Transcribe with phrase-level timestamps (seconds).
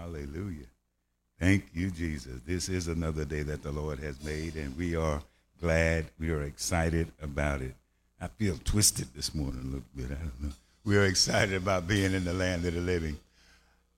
[0.00, 0.66] Hallelujah.
[1.38, 2.40] Thank you, Jesus.
[2.46, 5.22] This is another day that the Lord has made, and we are
[5.60, 7.74] glad, we are excited about it.
[8.20, 10.06] I feel twisted this morning a little bit.
[10.06, 10.52] I don't know.
[10.84, 13.18] We are excited about being in the land of the living.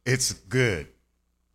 [0.05, 0.89] It's good.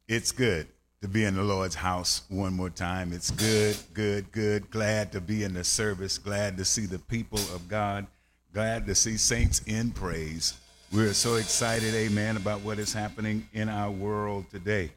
[0.08, 0.68] It's good
[1.02, 3.12] to be in the Lord's house one more time.
[3.12, 4.70] It's good, good, good.
[4.72, 6.18] Glad to be in the service.
[6.18, 8.08] Glad to see the people of God.
[8.54, 10.54] Glad to see saints in praise.
[10.94, 14.92] We're so excited, amen, about what is happening in our world today.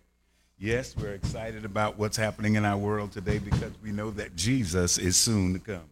[0.59, 4.99] Yes, we're excited about what's happening in our world today because we know that Jesus
[4.99, 5.89] is soon to come.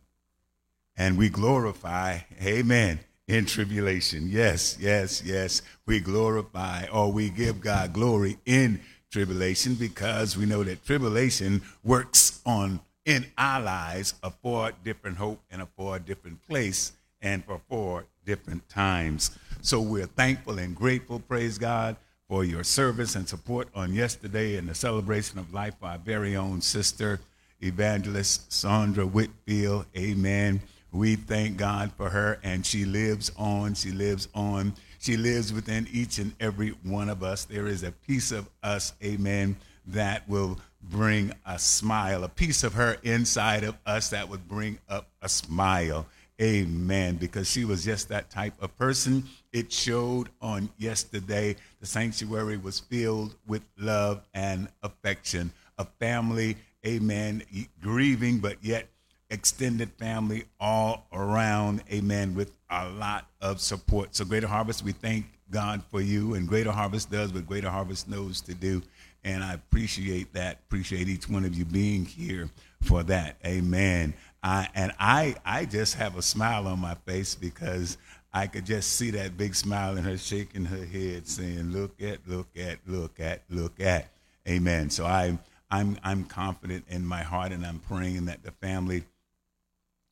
[0.94, 4.28] And we glorify, amen, in tribulation.
[4.28, 5.62] Yes, yes, yes.
[5.86, 12.42] We glorify or we give God glory in tribulation because we know that tribulation works
[12.44, 16.92] on in our lives a four different hope and a four different place
[17.22, 19.30] and for four different times.
[19.64, 21.96] So we're thankful and grateful, praise God,
[22.28, 26.36] for your service and support on yesterday in the celebration of life for our very
[26.36, 27.18] own sister,
[27.62, 29.86] evangelist Sandra Whitfield.
[29.96, 30.60] Amen.
[30.92, 33.72] We thank God for her, and she lives on.
[33.72, 34.74] She lives on.
[34.98, 37.46] She lives within each and every one of us.
[37.46, 39.56] There is a piece of us, amen,
[39.86, 44.78] that will bring a smile, a piece of her inside of us that would bring
[44.90, 46.04] up a smile.
[46.40, 47.16] Amen.
[47.16, 49.24] Because she was just that type of person.
[49.52, 51.56] It showed on yesterday.
[51.80, 55.52] The sanctuary was filled with love and affection.
[55.78, 57.42] A family, amen,
[57.80, 58.88] grieving, but yet
[59.30, 64.14] extended family all around, amen, with a lot of support.
[64.14, 68.08] So, Greater Harvest, we thank God for you, and Greater Harvest does what Greater Harvest
[68.08, 68.82] knows to do.
[69.24, 72.50] And I appreciate that, appreciate each one of you being here
[72.82, 73.36] for that.
[73.44, 74.12] Amen.
[74.44, 77.96] And I, I just have a smile on my face because
[78.32, 82.18] I could just see that big smile in her shaking her head, saying, "Look at,
[82.26, 84.08] look at, look at, look at."
[84.46, 84.90] Amen.
[84.90, 85.38] So I,
[85.70, 89.04] I'm, I'm confident in my heart, and I'm praying that the family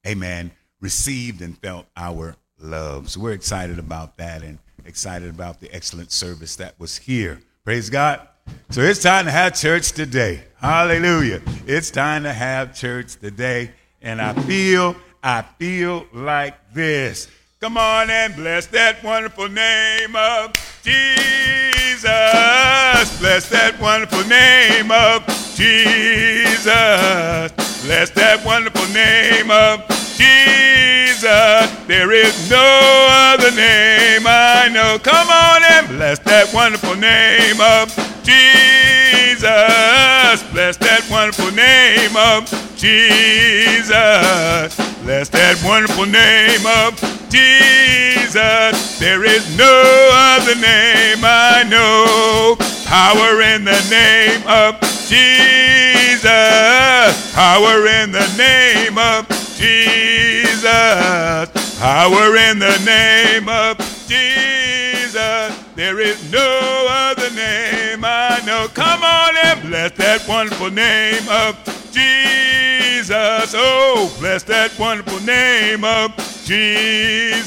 [0.06, 0.50] amen,
[0.80, 3.10] received and felt our love.
[3.10, 7.40] So we're excited about that and excited about the excellent service that was here.
[7.64, 8.26] Praise God.
[8.70, 10.42] So it's time to have church today.
[10.56, 11.40] Hallelujah.
[11.66, 13.70] It's time to have church today.
[14.02, 17.28] And I feel, I feel like this.
[17.60, 20.52] Come on and bless that wonderful name of
[20.82, 22.02] Jesus.
[23.20, 26.66] Bless that wonderful name of Jesus.
[27.84, 29.86] Bless that wonderful name of
[30.18, 31.70] Jesus.
[31.86, 34.98] There is no other name I know.
[34.98, 37.94] Come on and bless that wonderful name of
[38.24, 39.46] Jesus.
[40.50, 43.94] Bless that wonderful name of Jesus.
[45.06, 46.98] Bless that wonderful name of
[47.30, 48.98] Jesus.
[48.98, 49.70] There is no
[50.10, 52.58] other name I know.
[52.90, 56.26] Power in the name of Jesus.
[57.38, 60.66] Power in the name of Jesus.
[61.78, 63.78] Power in the name of
[64.10, 65.54] Jesus.
[65.76, 68.66] There is no other name I know.
[68.74, 71.54] Come on and bless that wonderful name of
[71.92, 72.51] Jesus.
[73.14, 77.42] Oh, bless that wonderful name of Jesus.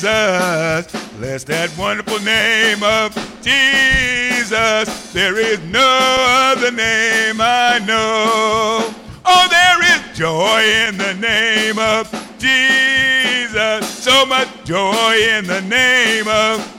[1.18, 5.14] Bless that wonderful name of Jesus.
[5.14, 8.94] There is no other name I know.
[9.26, 13.88] Oh, there is joy in the name of Jesus.
[14.04, 16.72] So much joy in the name of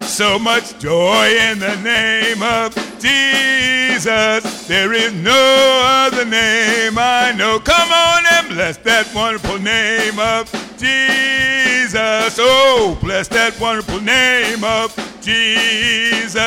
[0.00, 4.66] so much joy in the name of Jesus.
[4.66, 7.58] There is no other name I know.
[7.60, 12.38] Come on and bless that wonderful name of Jesus.
[12.38, 16.38] Oh, bless that wonderful name of Jesus.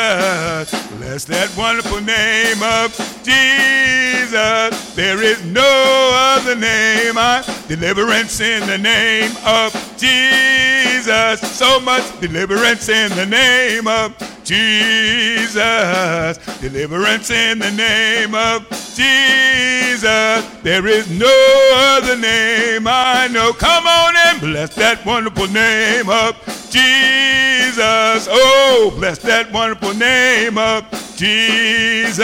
[0.97, 4.95] Bless that wonderful name of Jesus.
[4.95, 7.17] There is no other name.
[7.17, 11.41] I deliverance in the name of Jesus.
[11.57, 16.37] So much deliverance in the name of Jesus.
[16.59, 20.45] Deliverance in the name of Jesus.
[20.63, 23.53] There is no other name I know.
[23.53, 26.35] Come on and bless that wonderful name of
[26.71, 28.27] Jesus.
[28.31, 30.85] Oh, bless that wonderful name of
[31.15, 32.17] Jesus.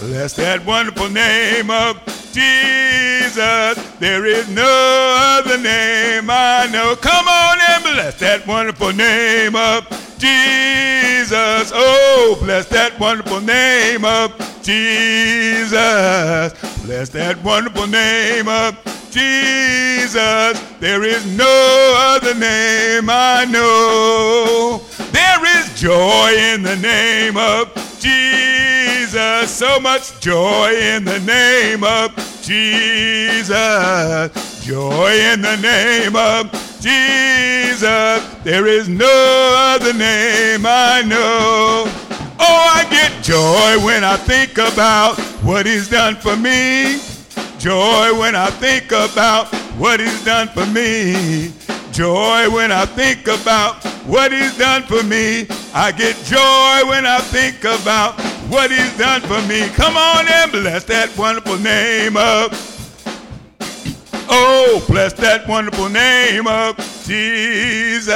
[0.00, 1.96] Bless that wonderful name of
[2.32, 3.78] Jesus.
[3.98, 6.96] There is no other name I know.
[6.96, 9.88] Come on and bless that wonderful name of
[10.18, 11.72] Jesus.
[11.72, 15.72] Oh, bless that wonderful name of Jesus.
[16.84, 18.76] Bless that wonderful name of
[19.10, 20.60] Jesus.
[20.80, 24.82] There is no other name I know.
[25.12, 29.50] There is joy in the name of Jesus.
[29.50, 33.54] So much joy in the name of Jesus.
[34.64, 38.22] Joy in the name of Jesus.
[38.44, 41.84] There is no other name I know.
[42.40, 46.98] Oh, I get joy when I think about what he's done for me.
[47.58, 51.52] Joy when I think about what he's done for me.
[51.90, 55.48] Joy when I think about what he's done for me.
[55.74, 59.68] I get joy when I think about what he's done for me.
[59.70, 62.54] Come on and bless that wonderful name of.
[64.30, 68.14] Oh, bless that wonderful name of Jesus.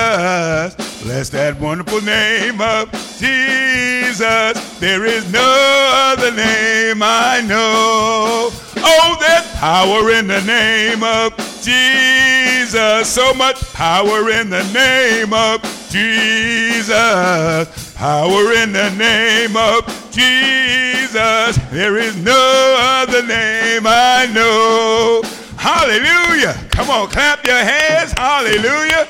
[1.03, 4.79] Bless that wonderful name of Jesus.
[4.79, 8.53] There is no other name I know.
[8.85, 13.09] Oh, there's power in the name of Jesus.
[13.09, 16.95] So much power in the name of Jesus.
[17.95, 21.57] Power in the name of Jesus.
[21.71, 25.23] There is no other name I know.
[25.57, 26.59] Hallelujah.
[26.71, 28.13] Come on, clap your hands.
[28.17, 29.07] Hallelujah.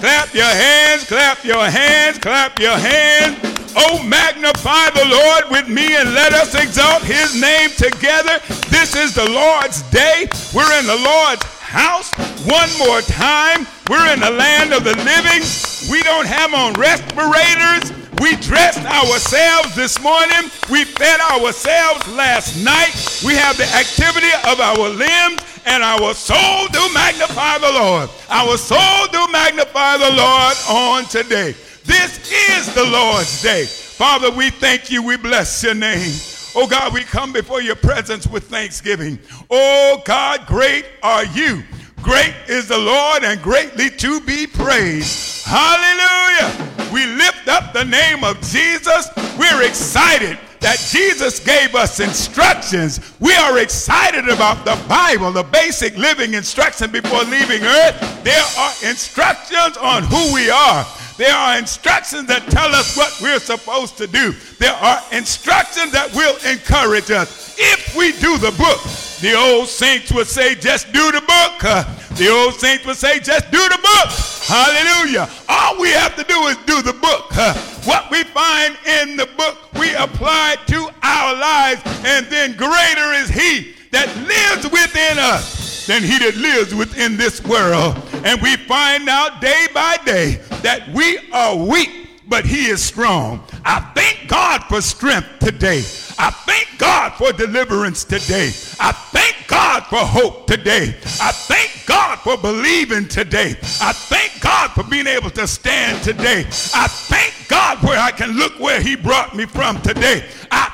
[0.00, 3.53] Clap your hands, clap your hands, clap your hands.
[3.76, 8.38] Oh, magnify the Lord with me and let us exalt his name together.
[8.70, 10.28] This is the Lord's day.
[10.54, 12.12] We're in the Lord's house.
[12.46, 13.66] One more time.
[13.90, 15.42] We're in the land of the living.
[15.90, 17.90] We don't have on respirators.
[18.22, 20.50] We dressed ourselves this morning.
[20.70, 22.94] We fed ourselves last night.
[23.26, 28.10] We have the activity of our limbs and our soul do magnify the Lord.
[28.28, 31.54] Our soul do magnify the Lord on today.
[31.84, 33.66] This is the Lord's day.
[33.66, 35.02] Father, we thank you.
[35.02, 36.12] We bless your name.
[36.56, 39.18] Oh God, we come before your presence with thanksgiving.
[39.50, 41.62] Oh God, great are you.
[42.02, 45.46] Great is the Lord and greatly to be praised.
[45.46, 46.90] Hallelujah.
[46.92, 49.08] We lift up the name of Jesus.
[49.38, 53.12] We're excited that Jesus gave us instructions.
[53.20, 58.24] We are excited about the Bible, the basic living instruction before leaving earth.
[58.24, 60.86] There are instructions on who we are.
[61.16, 64.32] There are instructions that tell us what we're supposed to do.
[64.58, 68.82] There are instructions that will encourage us if we do the book.
[69.22, 71.62] The old saints would say, just do the book.
[71.62, 71.84] Uh,
[72.16, 74.10] the old saints would say, just do the book.
[74.42, 75.30] Hallelujah.
[75.48, 77.30] All we have to do is do the book.
[77.30, 77.54] Uh,
[77.86, 83.30] what we find in the book, we apply to our lives, and then greater is
[83.30, 87.96] He that lives within us than He that lives within this world.
[88.24, 93.44] And we find out day by day that we are weak but he is strong.
[93.64, 95.78] I thank God for strength today.
[96.18, 98.48] I thank God for deliverance today.
[98.80, 100.96] I thank God for hope today.
[101.20, 103.56] I thank God for believing today.
[103.80, 106.40] I thank God for being able to stand today.
[106.74, 110.24] I thank God where I can look where he brought me from today.
[110.50, 110.73] I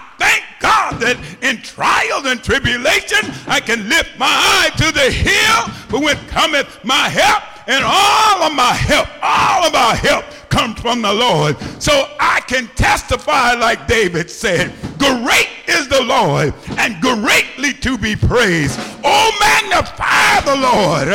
[0.61, 6.01] God that in trials and tribulation I can lift my eye to the hill, for
[6.01, 11.03] when cometh my help, and all of my help, all of my help comes from
[11.03, 11.59] the Lord.
[11.81, 18.17] So I can testify like David said, great is the Lord and greatly to be
[18.17, 18.79] praised.
[19.05, 21.09] Oh, magnify the Lord.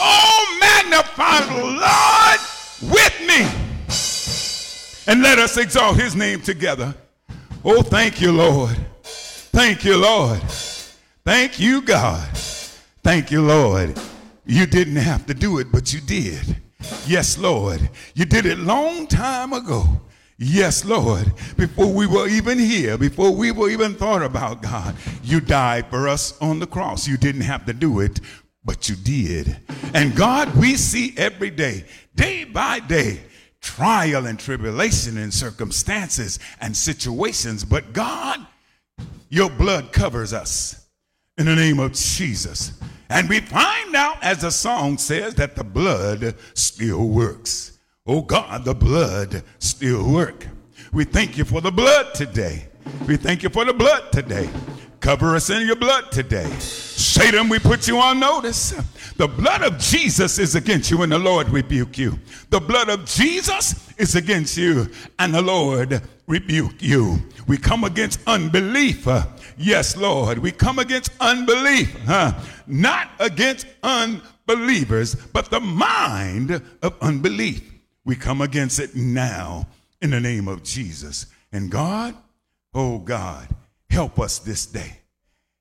[0.00, 2.40] Oh, magnify the Lord
[2.92, 3.48] with me.
[5.10, 6.94] And let us exalt his name together.
[7.64, 8.76] Oh, thank you, Lord.
[9.02, 10.40] Thank you, Lord.
[11.24, 12.28] Thank you, God.
[13.02, 13.98] Thank you, Lord.
[14.46, 16.56] You didn't have to do it, but you did.
[17.06, 17.90] Yes, Lord.
[18.14, 19.84] You did it long time ago.
[20.38, 21.32] Yes, Lord.
[21.56, 26.06] Before we were even here, before we were even thought about God, you died for
[26.06, 27.08] us on the cross.
[27.08, 28.20] You didn't have to do it,
[28.64, 29.56] but you did.
[29.94, 31.84] And God, we see every day,
[32.14, 33.20] day by day,
[33.60, 37.64] trial and tribulation and circumstances and situations.
[37.64, 38.46] But God,
[39.28, 40.88] your blood covers us
[41.36, 42.72] in the name of Jesus.
[43.10, 47.78] And we find out, as the song says, that the blood still works.
[48.06, 50.46] Oh God, the blood still work.
[50.92, 52.68] We thank you for the blood today.
[53.06, 54.48] We thank you for the blood today.
[55.00, 56.48] Cover us in your blood today.
[56.58, 58.70] Satan, we put you on notice.
[59.16, 62.18] The blood of Jesus is against you, and the Lord rebuke you.
[62.50, 64.88] The blood of Jesus is against you,
[65.18, 67.18] and the Lord rebuke you.
[67.46, 69.06] We come against unbelief.
[69.56, 70.38] Yes, Lord.
[70.38, 72.38] We come against unbelief, huh?
[72.66, 77.62] not against unbelievers, but the mind of unbelief.
[78.04, 79.66] We come against it now
[80.00, 81.26] in the name of Jesus.
[81.52, 82.14] And God,
[82.74, 83.48] oh God,
[83.90, 85.00] help us this day.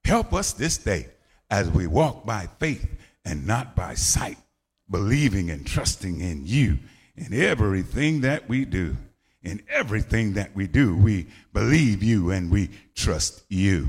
[0.03, 1.07] Help us this day
[1.49, 2.87] as we walk by faith
[3.25, 4.37] and not by sight,
[4.89, 6.77] believing and trusting in you
[7.15, 8.95] in everything that we do.
[9.43, 10.95] in everything that we do.
[10.97, 13.87] We believe you and we trust you.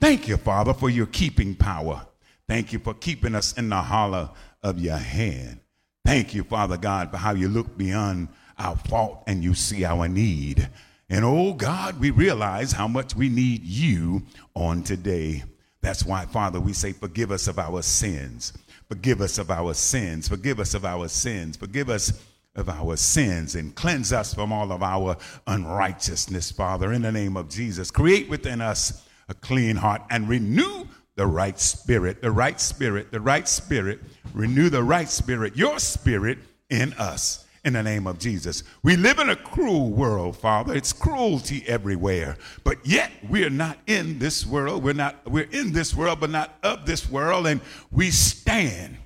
[0.00, 2.06] Thank you, Father, for your keeping power.
[2.48, 5.60] Thank you for keeping us in the hollow of your hand.
[6.04, 10.06] Thank you, Father God, for how you look beyond our fault and you see our
[10.06, 10.68] need.
[11.10, 14.22] And oh God, we realize how much we need you
[14.54, 15.42] on today.
[15.80, 18.52] That's why, Father, we say, forgive us of our sins.
[18.88, 20.28] Forgive us of our sins.
[20.28, 21.56] Forgive us of our sins.
[21.56, 22.24] Forgive us
[22.54, 25.16] of our sins and cleanse us from all of our
[25.48, 27.90] unrighteousness, Father, in the name of Jesus.
[27.90, 30.86] Create within us a clean heart and renew
[31.16, 34.00] the right spirit, the right spirit, the right spirit.
[34.32, 36.38] Renew the right spirit, your spirit
[36.68, 38.62] in us in the name of Jesus.
[38.82, 40.74] We live in a cruel world, Father.
[40.74, 42.36] It's cruelty everywhere.
[42.64, 44.82] But yet we're not in this world.
[44.82, 48.96] We're not we're in this world but not of this world and we stand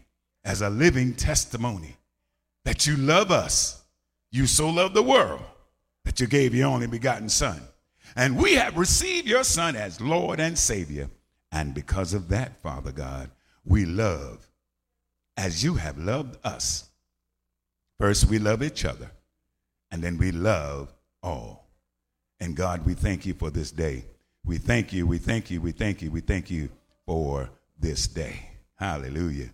[0.44, 1.96] as a living testimony
[2.64, 3.82] that you love us.
[4.30, 5.42] You so love the world
[6.04, 7.60] that you gave your only begotten son.
[8.16, 11.08] And we have received your son as Lord and Savior.
[11.50, 13.30] And because of that, Father God,
[13.64, 14.48] we love
[15.36, 16.90] as you have loved us.
[17.98, 19.10] First, we love each other,
[19.90, 21.68] and then we love all.
[22.40, 24.04] And God, we thank you for this day.
[24.44, 26.68] We thank you, we thank you, we thank you, we thank you
[27.06, 27.48] for
[27.78, 28.50] this day.
[28.76, 29.50] Hallelujah.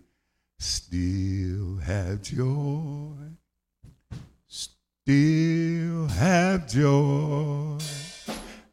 [0.59, 3.13] Still have joy,
[4.47, 7.77] still have joy.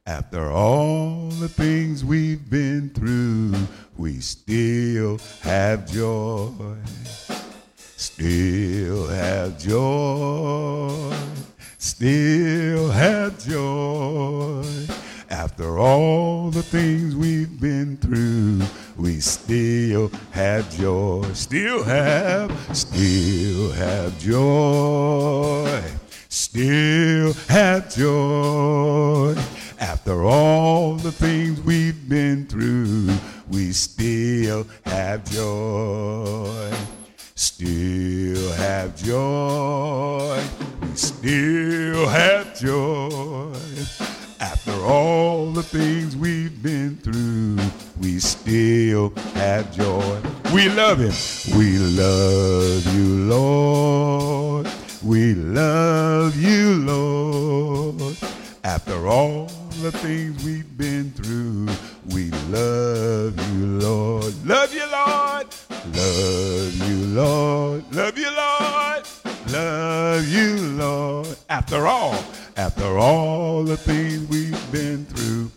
[0.06, 3.54] After all the things we've been through,
[3.98, 6.76] we still have joy
[8.00, 11.16] Still have joy,
[11.78, 14.64] still have joy.
[15.28, 18.62] After all the things we've been through,
[18.96, 21.28] we still have joy.
[21.32, 25.82] Still have, still have joy.
[26.28, 29.34] Still have joy.
[29.80, 33.08] After all the things we've been through,
[33.48, 36.72] we still have joy
[37.38, 40.42] still have joy.
[40.82, 43.54] We still have joy.
[44.40, 47.58] After all the things we've been through,
[48.00, 50.20] we still have joy.
[50.52, 51.14] We love Him.
[51.56, 54.68] We love you, Lord.
[55.04, 58.16] We love you, Lord.
[58.64, 59.46] After all
[59.80, 61.68] the things we've been through,
[62.12, 64.34] we love you, Lord.
[64.44, 65.46] Love you, Lord.
[65.94, 66.47] Love
[67.18, 67.82] Lord.
[67.92, 69.02] Love you, Lord.
[69.50, 71.36] Love you, Lord.
[71.50, 72.14] After all,
[72.56, 75.50] after all the things we've been through,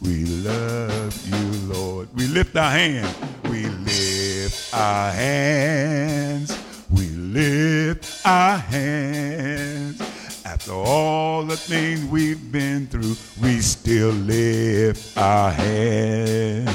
[0.00, 2.08] we love you, Lord.
[2.14, 3.12] We lift our hands.
[3.50, 6.56] We lift our hands.
[6.88, 10.00] We lift our hands.
[10.44, 16.70] After all the things we've been through, we still lift our hands.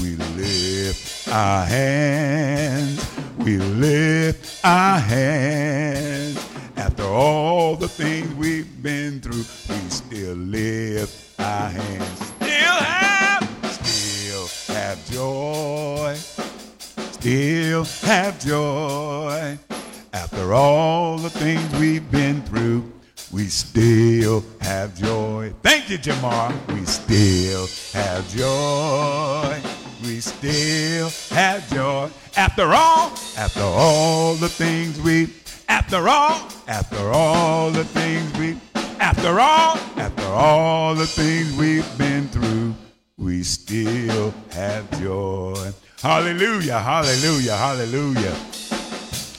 [0.00, 3.15] We lift our hands.
[3.38, 6.38] We lift our hands.
[6.76, 12.26] After all the things we've been through, we still lift our hands.
[12.26, 16.14] Still have, still have joy.
[17.12, 19.58] Still have joy.
[20.12, 22.90] After all the things we've been through,
[23.32, 25.52] we still have joy.
[25.62, 26.54] Thank you, Jamar.
[26.74, 29.85] We still have joy.
[30.06, 32.08] We still have joy.
[32.36, 35.32] After all, after all the things we,
[35.68, 38.56] after all, after all the things we,
[39.00, 42.76] after all, after all the things we've been through,
[43.18, 45.72] we still have joy.
[46.00, 48.36] Hallelujah, hallelujah, hallelujah.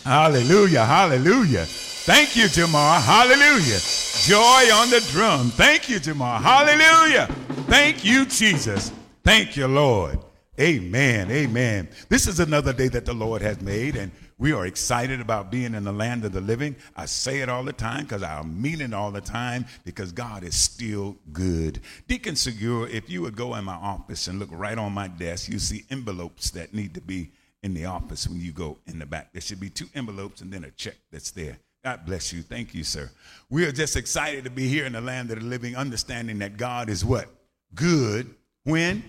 [0.04, 1.66] Hallelujah, hallelujah.
[1.66, 3.02] Thank you, Jamar.
[3.02, 3.80] Hallelujah.
[4.26, 5.50] Joy on the drum.
[5.52, 6.42] Thank you, Jamar.
[6.42, 7.28] Hallelujah.
[7.68, 8.92] Thank you, Jesus.
[9.24, 10.20] Thank you, Lord.
[10.60, 11.30] Amen.
[11.30, 11.88] Amen.
[12.10, 15.76] This is another day that the Lord has made, and we are excited about being
[15.76, 16.76] in the land of the living.
[16.96, 20.44] I say it all the time because I mean it all the time because God
[20.44, 21.80] is still good.
[22.08, 25.48] Deacon Segura, if you would go in my office and look right on my desk,
[25.48, 27.30] you see envelopes that need to be
[27.62, 29.34] in the office when you go in the back.
[29.34, 31.58] There should be two envelopes and then a check that's there.
[31.84, 32.42] God bless you.
[32.42, 33.12] Thank you, sir.
[33.50, 36.58] We are just excited to be here in the land of the living, understanding that
[36.58, 37.28] God is what?
[37.76, 38.34] Good.
[38.64, 39.04] When?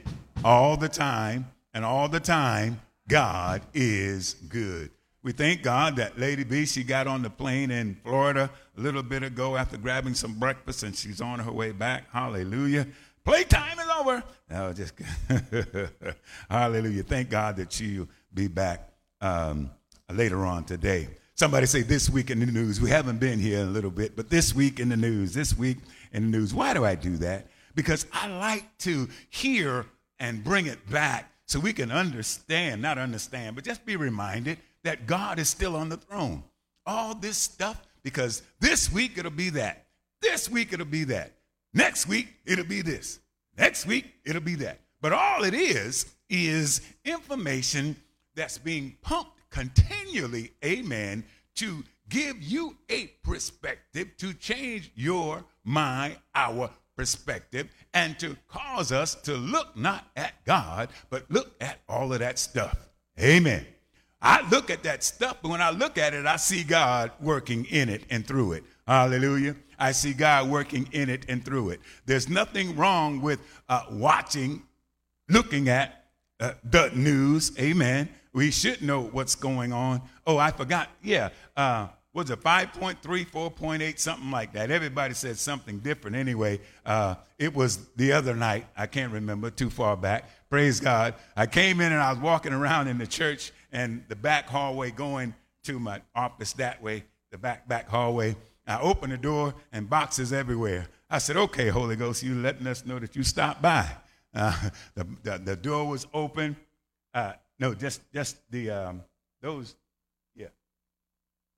[0.44, 1.46] All the time.
[1.74, 4.90] And all the time, God is good.
[5.22, 9.02] We thank God that Lady B, she got on the plane in Florida a little
[9.02, 12.10] bit ago after grabbing some breakfast and she's on her way back.
[12.10, 12.86] Hallelujah.
[13.24, 14.22] Playtime is over.
[14.48, 14.94] No, just
[16.50, 17.02] hallelujah.
[17.02, 18.88] Thank God that she'll be back
[19.20, 19.70] um,
[20.10, 21.08] later on today.
[21.34, 22.80] Somebody say this week in the news.
[22.80, 25.56] We haven't been here in a little bit, but this week in the news, this
[25.56, 25.78] week
[26.12, 26.54] in the news.
[26.54, 27.48] Why do I do that?
[27.74, 29.84] Because I like to hear
[30.20, 35.06] and bring it back so we can understand, not understand, but just be reminded that
[35.06, 36.42] God is still on the throne.
[36.86, 39.86] All this stuff, because this week it'll be that.
[40.20, 41.32] This week it'll be that.
[41.74, 43.20] Next week it'll be this.
[43.56, 44.80] Next week it'll be that.
[45.00, 47.96] But all it is is information
[48.34, 51.24] that's being pumped continually, amen,
[51.56, 59.14] to give you a perspective to change your, my, our perspective and to cause us
[59.14, 62.88] to look not at God, but look at all of that stuff.
[63.20, 63.64] Amen.
[64.20, 67.64] I look at that stuff, but when I look at it, I see God working
[67.66, 68.64] in it and through it.
[68.86, 69.54] Hallelujah.
[69.78, 71.80] I see God working in it and through it.
[72.04, 74.64] There's nothing wrong with uh, watching,
[75.28, 76.06] looking at
[76.40, 77.56] uh, the news.
[77.60, 78.08] Amen.
[78.32, 80.02] We should know what's going on.
[80.26, 80.88] Oh, I forgot.
[81.00, 81.28] Yeah.
[81.56, 84.72] Uh, was it 5.3, 4.8, something like that?
[84.72, 86.60] Everybody said something different anyway.
[86.84, 88.66] Uh, it was the other night.
[88.76, 90.28] I can't remember too far back.
[90.50, 91.14] Praise God.
[91.36, 94.90] I came in and I was walking around in the church and the back hallway
[94.90, 98.34] going to my office that way, the back, back hallway.
[98.66, 100.88] I opened the door and boxes everywhere.
[101.08, 103.88] I said, okay, Holy Ghost, you letting us know that you stopped by.
[104.34, 106.56] Uh, the, the, the, door was open.
[107.14, 109.02] Uh, no, just, just the, um,
[109.40, 109.76] those,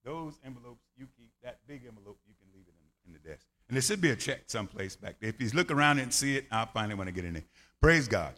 [0.05, 2.75] those envelopes you keep, that big envelope, you can leave it
[3.07, 3.47] in, in the desk.
[3.69, 5.31] And there should be a check someplace back there.
[5.31, 7.45] If he's look around and see it, I'll when I get in there.
[7.81, 8.35] Praise God.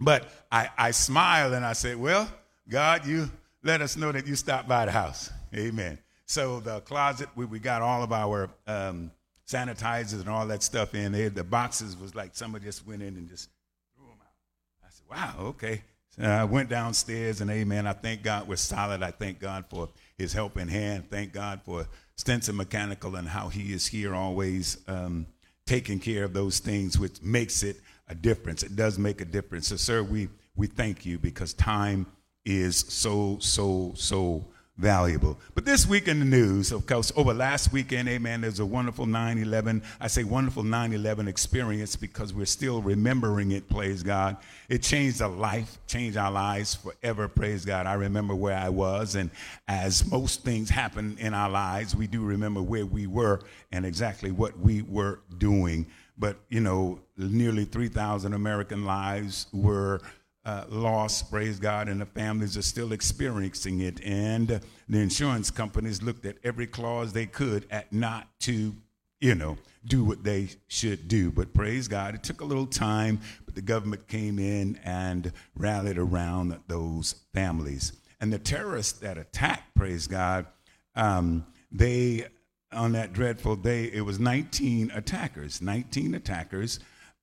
[0.00, 2.28] But I, I smiled and I said, well,
[2.68, 3.30] God, you
[3.62, 5.30] let us know that you stopped by the house.
[5.54, 5.98] Amen.
[6.26, 9.10] So the closet, we, we got all of our um,
[9.46, 11.28] sanitizers and all that stuff in there.
[11.28, 13.50] The boxes was like somebody just went in and just
[13.94, 14.84] threw them out.
[14.84, 15.82] I said, wow, okay.
[16.16, 17.86] So I went downstairs and amen.
[17.86, 19.02] I thank God we're solid.
[19.02, 21.10] I thank God for his helping hand.
[21.10, 25.26] Thank God for Stinson Mechanical and how he is here always um,
[25.66, 27.76] taking care of those things, which makes it
[28.08, 28.62] a difference.
[28.62, 29.68] It does make a difference.
[29.68, 32.06] So, sir, we, we thank you because time
[32.44, 34.44] is so, so, so
[34.76, 35.38] valuable.
[35.54, 39.06] But this week in the news, of course, over last weekend, amen, there's a wonderful
[39.06, 39.82] 9 11.
[40.00, 44.38] I say wonderful 9 11 experience because we're still remembering it, praise God.
[44.68, 47.86] It changed a life, changed our lives forever, praise God.
[47.86, 49.30] I remember where I was, and
[49.68, 53.40] as most things happen in our lives, we do remember where we were
[53.72, 55.86] and exactly what we were doing.
[56.18, 60.00] But, you know, nearly 3,000 American lives were
[60.44, 64.02] uh, loss, praise God, and the families are still experiencing it.
[64.04, 68.74] And the insurance companies looked at every clause they could at not to,
[69.20, 71.30] you know, do what they should do.
[71.30, 75.98] But praise God, it took a little time, but the government came in and rallied
[75.98, 77.92] around those families.
[78.20, 80.46] And the terrorists that attacked, praise God,
[80.94, 82.26] um, they,
[82.72, 86.78] on that dreadful day, it was 19 attackers, 19 attackers,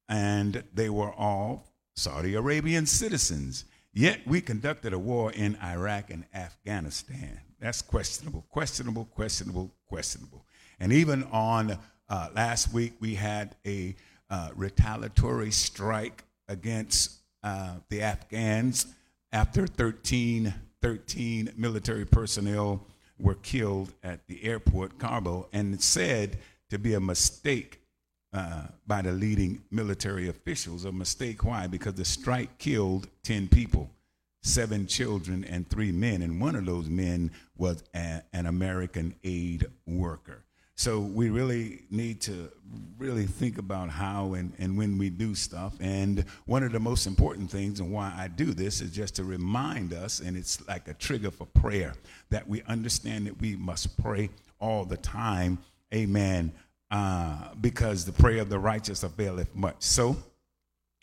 [0.10, 1.69] and they were all
[2.00, 3.66] Saudi Arabian citizens.
[3.94, 7.42] Yet we conducted a war in Iraq and Afghanistan.
[7.60, 10.46] That's questionable, questionable, questionable, questionable.
[10.80, 13.96] And even on uh, last week, we had a
[14.30, 18.88] uh, retaliatory strike against uh, the Afghans
[19.34, 22.86] after 13, 13 military personnel
[23.20, 27.79] were killed at the airport, Kabul, and said to be a mistake
[28.34, 30.86] uh, by the leading military officials.
[30.86, 31.44] A mistake.
[31.44, 31.68] Why?
[31.68, 33.90] Because the strike killed 10 people,
[34.44, 36.22] seven children, and three men.
[36.22, 40.44] And one of those men was a, an American aid worker.
[40.76, 42.50] So we really need to
[42.98, 45.74] really think about how and, and when we do stuff.
[45.82, 49.26] And one of the most important things and why I do this is just to
[49.26, 51.96] remind us, and it's like a trigger for prayer,
[52.30, 54.30] that we understand that we must pray
[54.62, 55.58] all the time.
[55.94, 56.54] Amen
[56.92, 59.76] uh, because the prayer of the righteous availeth much.
[59.80, 60.18] So,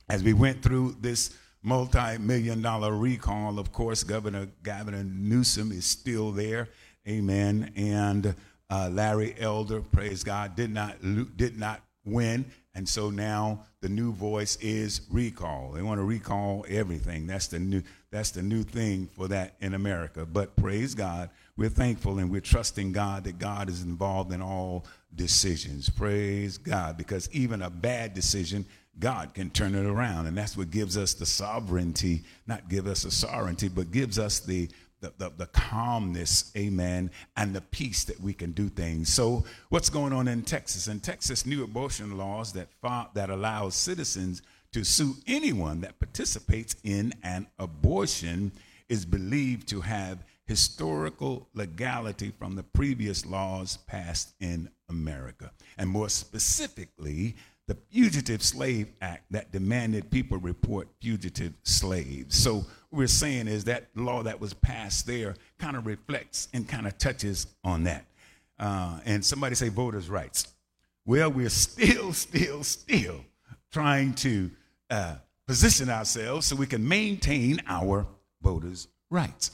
[0.09, 6.31] as we went through this multi-million dollar recall, of course, Governor Gavin Newsom is still
[6.33, 6.69] there,
[7.09, 7.73] amen.
[7.77, 8.35] And
[8.71, 10.97] uh, Larry Elder, praise God, did not
[11.37, 12.45] did not win,
[12.75, 15.73] and so now the new voice is recall.
[15.73, 17.27] They want to recall everything.
[17.27, 20.25] That's the new that's the new thing for that in America.
[20.25, 24.85] But praise God, we're thankful and we're trusting God that God is involved in all
[25.17, 25.89] decisions.
[25.89, 26.97] Praise God.
[26.97, 28.67] Because even a bad decision,
[28.99, 30.27] God can turn it around.
[30.27, 34.41] And that's what gives us the sovereignty, not give us a sovereignty, but gives us
[34.41, 34.69] the
[35.01, 39.13] the, the, the, calmness, amen, and the peace that we can do things.
[39.13, 40.89] So, what's going on in Texas?
[40.89, 42.69] In Texas, new abortion laws that
[43.13, 44.41] that allows citizens
[44.73, 48.53] to sue anyone that participates in an abortion
[48.89, 55.51] is believed to have historical legality from the previous laws passed in America.
[55.77, 57.35] And more specifically,
[57.67, 62.37] the Fugitive Slave Act that demanded people report fugitive slaves.
[62.37, 62.59] So,
[62.91, 66.87] what we're saying is that law that was passed there kind of reflects and kind
[66.87, 68.07] of touches on that.
[68.59, 70.47] Uh, and somebody say voters' rights.
[71.05, 73.25] Well, we're still, still, still
[73.73, 74.51] trying to
[74.89, 78.07] uh, position ourselves so we can maintain our
[78.43, 79.51] voters' rights.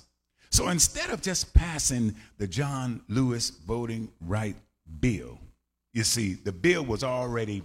[0.52, 4.54] So instead of just passing the John Lewis Voting Right
[5.00, 5.38] Bill,
[5.94, 7.62] you see, the bill was already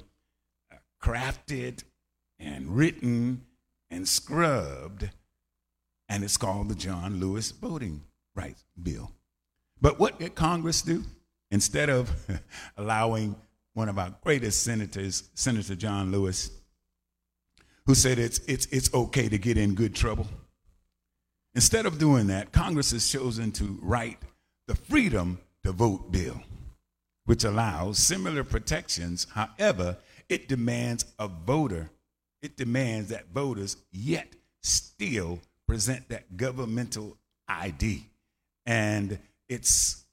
[0.71, 1.83] uh, crafted
[2.39, 3.41] and written
[3.91, 5.09] and scrubbed,
[6.07, 8.03] and it's called the John Lewis Voting
[8.35, 9.11] Rights Bill.
[9.81, 11.03] But what did Congress do?
[11.51, 12.09] Instead of
[12.77, 13.35] allowing
[13.73, 16.51] one of our greatest senators, Senator John Lewis,
[17.85, 20.27] who said it's, it's, it's okay to get in good trouble
[21.57, 24.19] Instead of doing that, Congress has chosen to write
[24.67, 26.39] the Freedom to Vote bill,
[27.25, 29.25] which allows similar protections.
[29.33, 29.97] However,
[30.29, 31.89] it demands a voter,
[32.43, 37.17] it demands that voters yet still present that governmental
[37.47, 38.05] ID.
[38.67, 39.17] And
[39.49, 40.05] it's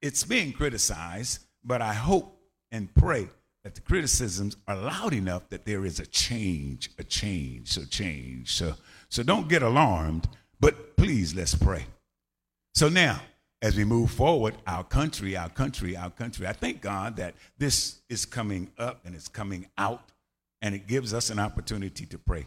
[0.00, 2.40] it's being criticized, but I hope
[2.72, 3.28] and pray
[3.64, 8.54] that the criticisms are loud enough that there is a change, a change, so change.
[8.54, 8.76] So
[9.10, 10.26] so don't get alarmed
[10.60, 11.86] but please, let's pray.
[12.74, 13.20] So now,
[13.62, 18.00] as we move forward, our country, our country, our country, I thank God that this
[18.08, 20.12] is coming up and it's coming out,
[20.62, 22.44] and it gives us an opportunity to pray.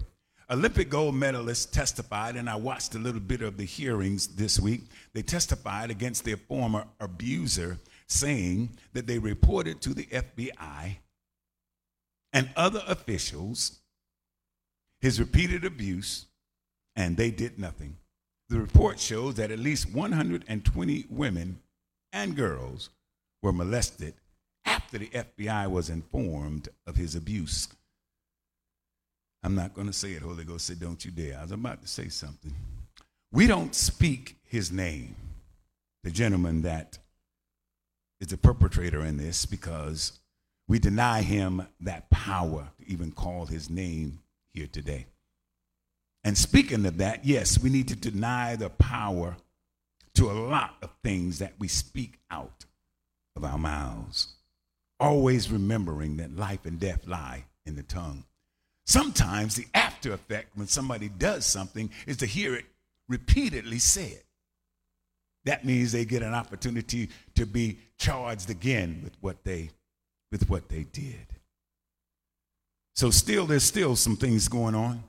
[0.51, 4.81] Olympic gold medalists testified, and I watched a little bit of the hearings this week.
[5.13, 10.97] They testified against their former abuser, saying that they reported to the FBI
[12.33, 13.79] and other officials
[15.01, 16.25] his repeated abuse
[16.95, 17.95] and they did nothing.
[18.49, 21.59] The report shows that at least 120 women
[22.11, 22.89] and girls
[23.43, 24.15] were molested
[24.65, 27.67] after the FBI was informed of his abuse.
[29.43, 31.37] I'm not going to say it, Holy Ghost said, Don't you dare.
[31.37, 32.53] I was about to say something.
[33.31, 35.15] We don't speak his name,
[36.03, 36.97] the gentleman that
[38.19, 40.19] is the perpetrator in this, because
[40.67, 44.19] we deny him that power to even call his name
[44.53, 45.05] here today.
[46.23, 49.37] And speaking of that, yes, we need to deny the power
[50.15, 52.65] to a lot of things that we speak out
[53.35, 54.35] of our mouths,
[54.99, 58.25] always remembering that life and death lie in the tongue.
[58.85, 62.65] Sometimes the after effect when somebody does something is to hear it
[63.07, 64.23] repeatedly said.
[65.45, 69.71] That means they get an opportunity to be charged again with what they
[70.31, 71.27] with what they did.
[72.95, 75.03] So still there's still some things going on.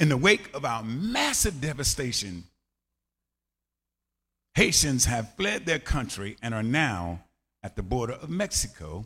[0.00, 2.44] In the wake of our massive devastation,
[4.54, 7.24] Haitians have fled their country and are now
[7.62, 9.04] at the border of Mexico,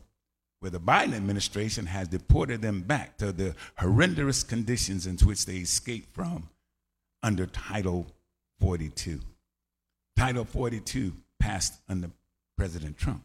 [0.61, 5.57] where the Biden administration has deported them back to the horrendous conditions in which they
[5.57, 6.49] escaped from
[7.25, 8.07] under Title
[8.61, 9.19] 42.
[10.17, 12.11] Title 42 passed under
[12.57, 13.25] President Trump.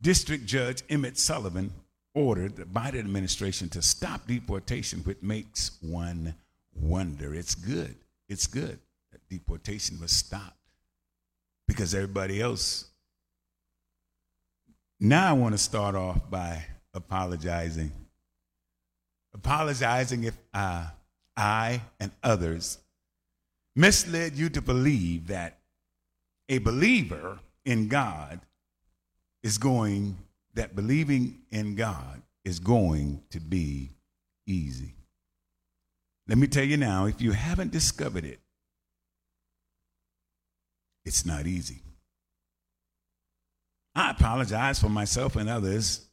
[0.00, 1.72] District Judge Emmett Sullivan
[2.14, 6.34] ordered the Biden administration to stop deportation, which makes one
[6.74, 7.34] wonder.
[7.34, 7.94] It's good.
[8.28, 8.78] It's good
[9.12, 10.56] that deportation was stopped
[11.66, 12.86] because everybody else.
[14.98, 17.92] Now I want to start off by apologizing.
[19.32, 20.86] Apologizing if uh,
[21.36, 22.78] I and others
[23.76, 25.58] misled you to believe that
[26.48, 28.40] a believer in God
[29.42, 30.18] is going
[30.54, 33.90] that believing in God is going to be
[34.46, 34.94] easy.
[36.28, 38.40] Let me tell you now, if you haven't discovered it,
[41.04, 41.82] it's not easy.
[43.94, 46.06] I apologize for myself and others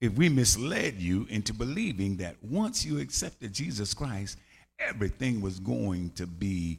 [0.00, 4.38] if we misled you into believing that once you accepted Jesus Christ,
[4.78, 6.78] everything was going to be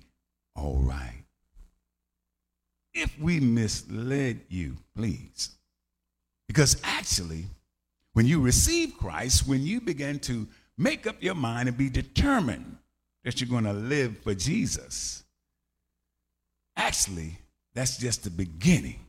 [0.55, 1.23] all right.
[2.93, 5.51] If we misled you, please
[6.51, 7.45] because actually,
[8.11, 12.75] when you receive Christ, when you begin to make up your mind and be determined
[13.23, 15.23] that you're going to live for Jesus,
[16.75, 17.37] actually,
[17.73, 18.99] that's just the beginning.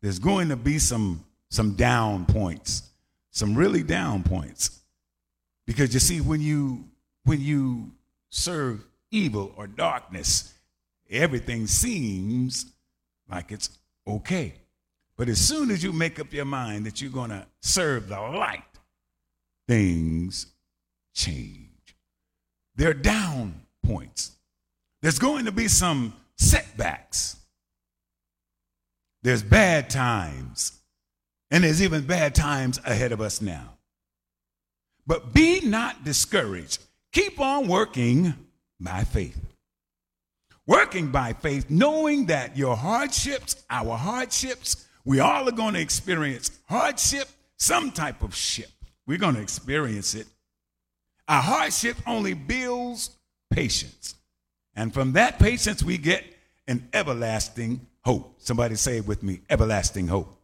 [0.00, 2.82] There's going to be some, some down points,
[3.30, 4.80] some really down points.
[5.66, 6.82] Because you see, when you
[7.24, 7.90] when you
[8.30, 10.54] serve evil or darkness,
[11.10, 12.72] everything seems
[13.30, 13.68] like it's
[14.06, 14.54] okay.
[15.18, 18.20] But as soon as you make up your mind that you're going to serve the
[18.20, 18.62] light,
[19.66, 20.46] things
[21.12, 21.96] change.
[22.76, 24.30] There are down points.
[25.02, 27.36] There's going to be some, setbacks.
[29.24, 30.72] There's bad times.
[31.50, 33.76] And there's even bad times ahead of us now.
[35.04, 36.78] But be not discouraged.
[37.12, 38.34] Keep on working
[38.78, 39.40] by faith.
[40.66, 46.50] Working by faith, knowing that your hardships, our hardships, we all are going to experience
[46.68, 48.68] hardship, some type of ship.
[49.06, 50.26] We're going to experience it.
[51.26, 53.16] Our hardship only builds
[53.50, 54.16] patience.
[54.76, 56.24] And from that patience, we get
[56.66, 58.34] an everlasting hope.
[58.36, 60.38] Somebody say it with me everlasting hope.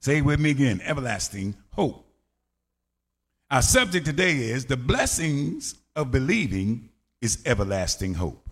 [0.00, 2.04] Say it with me again everlasting hope.
[3.50, 6.90] Our subject today is the blessings of believing
[7.22, 8.46] is everlasting hope.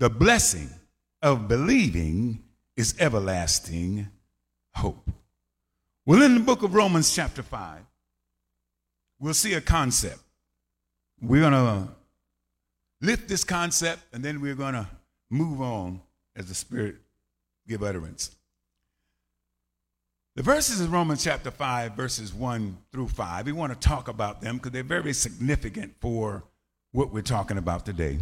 [0.00, 0.68] The blessing
[1.22, 2.42] of believing
[2.78, 4.06] is everlasting
[4.72, 5.10] hope.
[6.06, 7.80] Well, in the book of Romans, chapter 5,
[9.18, 10.20] we'll see a concept.
[11.20, 11.88] We're going to
[13.00, 14.86] lift this concept and then we're going to
[15.28, 16.00] move on
[16.36, 16.94] as the Spirit
[17.66, 18.30] give utterance.
[20.36, 24.40] The verses in Romans chapter 5, verses 1 through 5, we want to talk about
[24.40, 26.44] them because they're very significant for
[26.92, 28.18] what we're talking about today.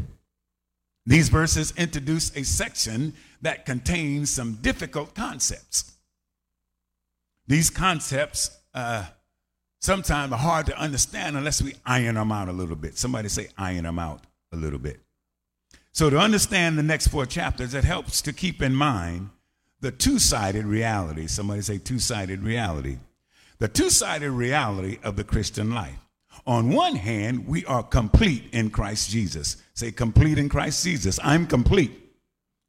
[1.07, 5.93] These verses introduce a section that contains some difficult concepts.
[7.47, 9.07] These concepts uh,
[9.81, 12.99] sometimes are hard to understand unless we iron them out a little bit.
[12.99, 15.01] Somebody say, iron them out a little bit.
[15.93, 19.31] So, to understand the next four chapters, it helps to keep in mind
[19.81, 21.27] the two sided reality.
[21.27, 22.99] Somebody say two sided reality.
[23.59, 26.06] The two sided reality of the Christian life.
[26.47, 29.57] On one hand, we are complete in Christ Jesus.
[29.75, 31.19] Say, complete in Christ Jesus.
[31.23, 31.93] I'm complete.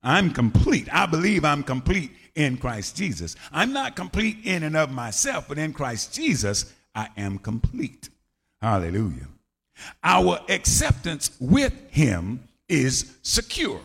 [0.04, 0.88] I'm complete.
[0.94, 3.36] I believe I'm complete in Christ Jesus.
[3.52, 8.10] I'm not complete in and of myself, but in Christ Jesus, I am complete.
[8.62, 9.28] Hallelujah.
[10.04, 13.82] Our acceptance with Him is secure.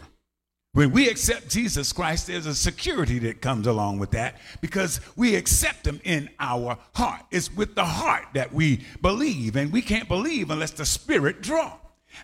[0.75, 5.37] When we accept Jesus Christ, there's a security that comes along with that because we
[5.37, 7.21] accept Him in our heart.
[7.31, 11.75] It's with the heart that we believe, and we can't believe unless the Spirit draws.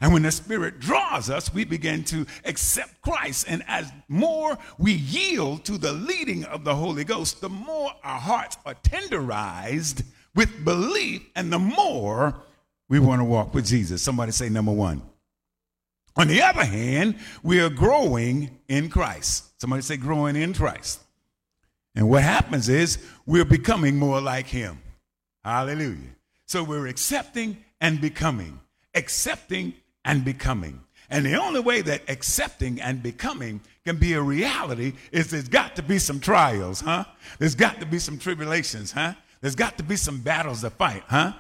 [0.01, 3.45] And when the Spirit draws us, we begin to accept Christ.
[3.49, 8.21] And as more we yield to the leading of the Holy Ghost, the more our
[8.21, 12.35] hearts are tenderized with belief, and the more
[12.89, 14.01] we want to walk with Jesus.
[14.01, 15.03] Somebody say, number one.
[16.19, 19.61] On the other hand, we are growing in Christ.
[19.61, 21.01] Somebody say, growing in Christ.
[21.95, 24.81] And what happens is we're becoming more like Him.
[25.45, 26.17] Hallelujah.
[26.47, 28.59] So we're accepting and becoming,
[28.95, 30.81] accepting and becoming.
[31.09, 35.77] And the only way that accepting and becoming can be a reality is there's got
[35.77, 37.05] to be some trials, huh?
[37.39, 39.15] There's got to be some tribulations, huh?
[39.41, 41.33] There's got to be some battles to fight, huh?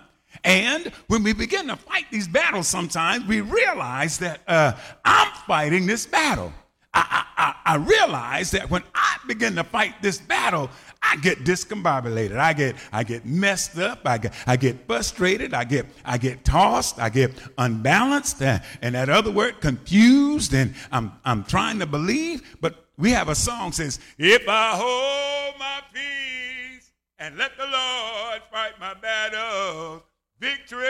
[0.44, 4.72] And when we begin to fight these battles, sometimes we realize that uh,
[5.04, 6.52] I'm fighting this battle.
[6.94, 10.70] I, I, I, realize that when I begin to fight this battle,
[11.02, 12.36] I get discombobulated.
[12.38, 14.00] I get, I get messed up.
[14.04, 15.52] I get, I get frustrated.
[15.54, 16.98] I get, I get tossed.
[16.98, 18.40] I get unbalanced.
[18.42, 20.54] And that other word, confused.
[20.54, 22.56] And I'm, I'm trying to believe.
[22.60, 28.42] But we have a song says, if I hold my peace and let the Lord
[28.50, 30.02] fight my battles,
[30.40, 30.87] Victory,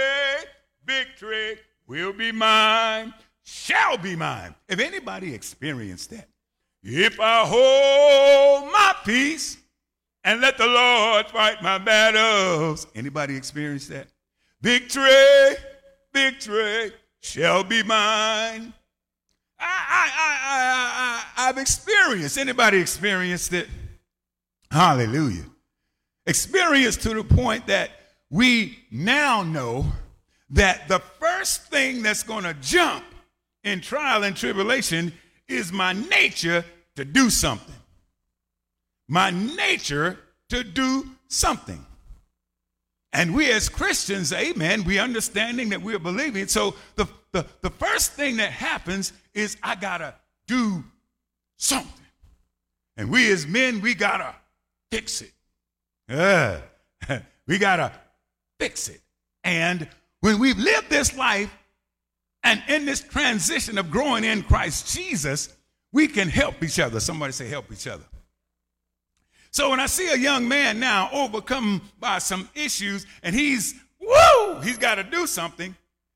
[0.84, 4.54] victory will be mine, shall be mine.
[4.68, 6.28] If anybody experienced that,
[6.82, 9.56] if I hold my peace
[10.24, 14.08] and let the Lord fight my battles, anybody experienced that?
[14.60, 15.56] Victory,
[16.12, 18.74] victory shall be mine.
[19.58, 22.38] I, I, I, I, I've experienced.
[22.38, 23.68] Anybody experienced it?
[24.70, 25.46] Hallelujah.
[26.26, 27.90] Experienced to the point that
[28.30, 29.86] we now know
[30.50, 33.04] that the first thing that's going to jump
[33.64, 35.12] in trial and tribulation
[35.46, 36.64] is my nature
[36.96, 37.74] to do something.
[39.08, 40.18] My nature
[40.50, 41.84] to do something.
[43.12, 46.46] And we as Christians, amen, we understanding that we're believing.
[46.46, 50.14] So the, the, the first thing that happens is I gotta
[50.46, 50.84] do
[51.56, 51.92] something.
[52.96, 54.34] And we as men, we gotta
[54.90, 55.32] fix it.
[56.08, 56.58] Uh,
[57.46, 57.92] we gotta
[58.58, 59.00] fix it.
[59.44, 59.88] And
[60.20, 61.54] when we've lived this life
[62.42, 65.54] and in this transition of growing in Christ Jesus,
[65.92, 67.00] we can help each other.
[67.00, 68.04] Somebody say, help each other.
[69.50, 74.60] So when I see a young man now overcome by some issues and he's, woo,
[74.60, 75.74] he's got to do something,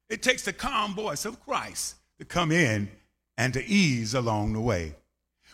[0.09, 2.91] it takes the calm voice of Christ to come in
[3.39, 4.95] and to ease along the way.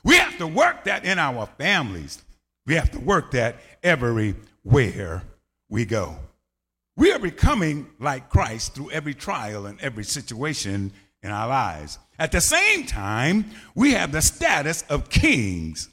[0.03, 2.23] We have to work that in our families.
[2.67, 5.23] We have to work that everywhere
[5.69, 6.17] we go.
[6.99, 11.97] We are becoming like Christ through every trial and every situation in our lives.
[12.19, 15.91] At the same time, we have the status of kings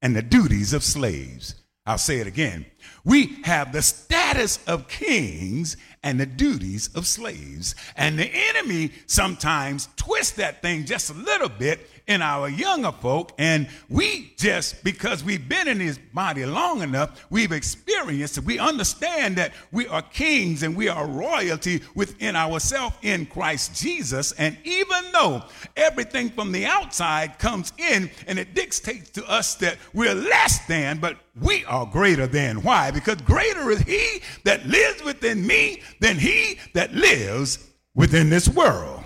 [0.00, 1.56] and the duties of slaves.
[1.84, 2.64] I'll say it again.
[3.04, 7.74] We have the status of kings and the duties of slaves.
[7.94, 13.32] And the enemy sometimes twists that thing just a little bit in our younger folk.
[13.38, 18.44] And we just, because we've been in his body long enough, we've experienced it.
[18.44, 24.32] We understand that we are kings and we are royalty within ourselves in Christ Jesus.
[24.32, 25.42] And even though
[25.76, 30.98] everything from the outside comes in and it dictates to us that we're less than,
[30.98, 32.62] but we are greater than.
[32.62, 32.90] Why?
[32.90, 39.02] Because greater is he that lives within me than he that lives within this world.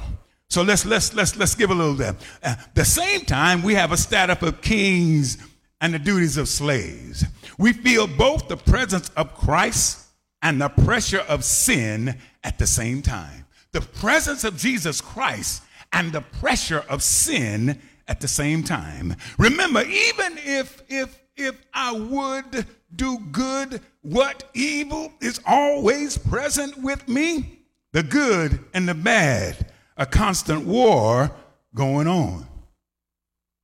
[0.51, 2.17] So let's let's let's let's give a little there.
[2.43, 5.39] At the same time, we have a status of kings
[5.81, 7.25] and the duties of slaves.
[7.57, 10.09] We feel both the presence of Christ
[10.43, 13.47] and the pressure of sin at the same time.
[13.71, 19.15] The presence of Jesus Christ and the pressure of sin at the same time.
[19.39, 27.07] Remember, even if if if I would do good, what evil is always present with
[27.07, 27.61] me?
[27.93, 29.70] The good and the bad
[30.01, 31.31] a constant war
[31.75, 32.47] going on.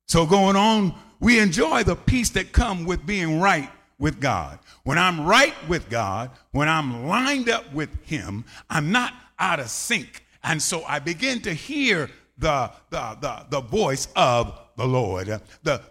[0.06, 4.58] So going on, we enjoy the peace that come with being right with God.
[4.84, 9.70] When I'm right with God, when I'm lined up with him, I'm not out of
[9.70, 10.22] sync.
[10.44, 15.28] And so I begin to hear the, the, the, the voice of the Lord.
[15.28, 15.40] The,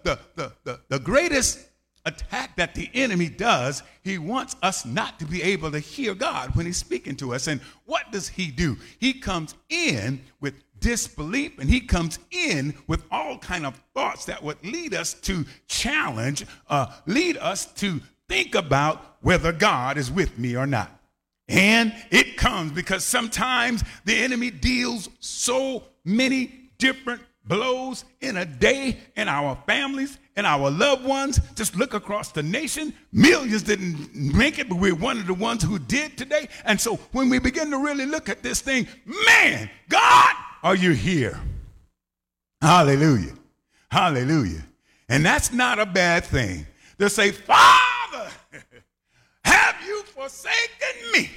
[0.04, 1.60] the, the, the, the greatest
[2.06, 6.56] attack that the enemy does, he wants us not to be able to hear God
[6.56, 7.48] when he's speaking to us.
[7.48, 8.78] And what does he do?
[9.00, 14.44] He comes in with disbelief and he comes in with all kind of thoughts that
[14.44, 18.00] would lead us to challenge, uh, lead us to
[18.30, 20.92] think about whether God is with me or not.
[21.48, 28.98] And it comes because sometimes the enemy deals so many different blows in a day
[29.16, 31.40] in our families and our loved ones.
[31.56, 32.94] Just look across the nation.
[33.12, 36.50] Millions didn't make it, but we're one of the ones who did today.
[36.66, 40.92] And so when we begin to really look at this thing, man, God, are you
[40.92, 41.40] here?
[42.62, 43.34] Hallelujah.
[43.92, 44.66] Hallelujah.
[45.08, 46.66] And that's not a bad thing.
[47.00, 48.30] To say, Father,
[49.44, 51.30] have you forsaken me?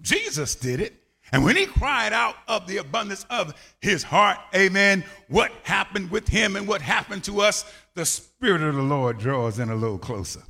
[0.00, 0.94] Jesus did it.
[1.32, 6.28] And when he cried out of the abundance of his heart, amen, what happened with
[6.28, 7.64] him and what happened to us,
[7.94, 10.42] the Spirit of the Lord draws in a little closer.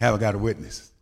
[0.00, 0.92] Have I got a witness?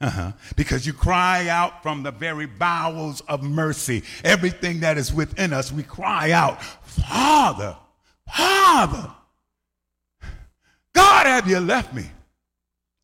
[0.00, 0.32] Uh-huh.
[0.56, 4.02] Because you cry out from the very bowels of mercy.
[4.24, 7.76] Everything that is within us, we cry out, Father,
[8.26, 9.10] Father,
[10.92, 12.10] God, have you left me?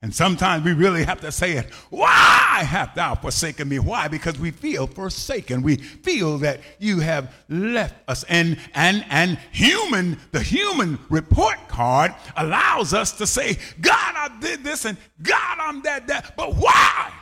[0.02, 1.72] And sometimes we really have to say it.
[1.90, 3.78] Why have thou forsaken me?
[3.78, 4.08] Why?
[4.08, 5.62] Because we feel forsaken.
[5.62, 8.24] We feel that you have left us.
[8.24, 14.64] And and and human, the human report card allows us to say, God, I did
[14.64, 16.34] this, and God, I'm that, that.
[16.36, 17.12] But why?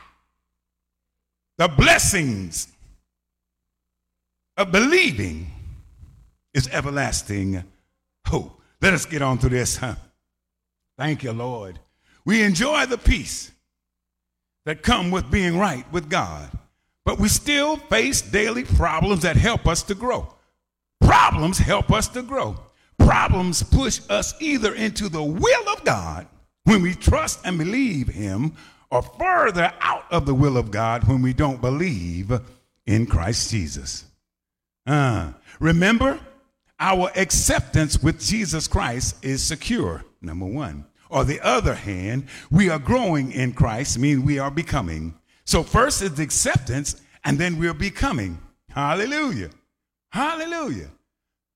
[1.59, 2.67] The blessings
[4.57, 5.51] of believing
[6.55, 7.63] is everlasting
[8.25, 8.59] hope.
[8.81, 9.79] Let us get on to this.
[10.97, 11.79] Thank you, Lord.
[12.25, 13.51] We enjoy the peace
[14.65, 16.51] that come with being right with God,
[17.03, 20.33] but we still face daily problems that help us to grow.
[20.99, 22.57] Problems help us to grow.
[22.99, 26.27] Problems push us either into the will of God
[26.63, 28.53] when we trust and believe Him,
[28.91, 32.31] or further out of the will of God when we don't believe
[32.85, 34.05] in Christ Jesus.
[34.85, 36.19] Uh, remember,
[36.79, 40.85] our acceptance with Jesus Christ is secure, number one.
[41.11, 45.13] Or the other hand, we are growing in Christ, meaning we are becoming.
[45.43, 48.39] So first is acceptance, and then we're becoming.
[48.69, 49.49] Hallelujah.
[50.09, 50.89] Hallelujah.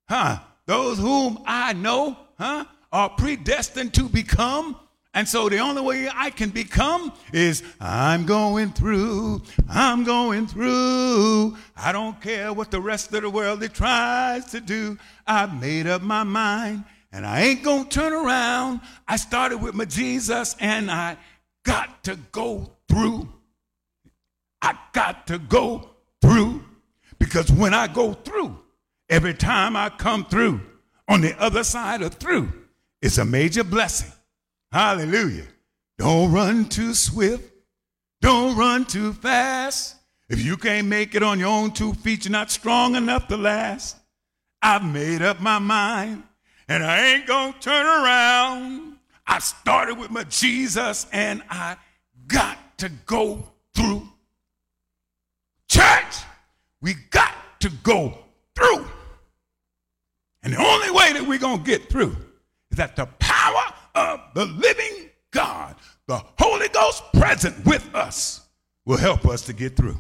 [0.10, 0.40] Huh?
[0.66, 4.76] Those whom I know, huh, are predestined to become.
[5.14, 11.56] And so the only way I can become is I'm going through, I'm going through.
[11.78, 14.98] I don't care what the rest of the world tries to do.
[15.26, 16.84] I've made up my mind
[17.16, 18.82] and I ain't gonna turn around.
[19.08, 21.16] I started with my Jesus and I
[21.64, 23.30] got to go through.
[24.62, 25.92] I got to go
[26.22, 26.66] through
[27.18, 28.60] because when I go through,
[29.10, 30.60] every time I come through,
[31.08, 32.52] on the other side of through,
[33.02, 34.12] it's a major blessing.
[34.74, 35.46] Hallelujah.
[35.98, 37.50] Don't run too swift.
[38.20, 39.96] Don't run too fast.
[40.28, 43.38] If you can't make it on your own two feet, you're not strong enough to
[43.38, 43.96] last.
[44.62, 46.24] I've made up my mind
[46.68, 48.98] and I ain't gonna turn around.
[49.28, 51.78] I started with my Jesus and I
[52.28, 54.08] got to go through.
[55.68, 56.16] Church,
[56.82, 58.18] we got to go
[58.56, 58.86] through.
[60.44, 62.16] And the only way that we're going to get through
[62.70, 65.76] is that the power of the living God,
[66.08, 68.42] the Holy Ghost present with us,
[68.86, 69.98] will help us to get through.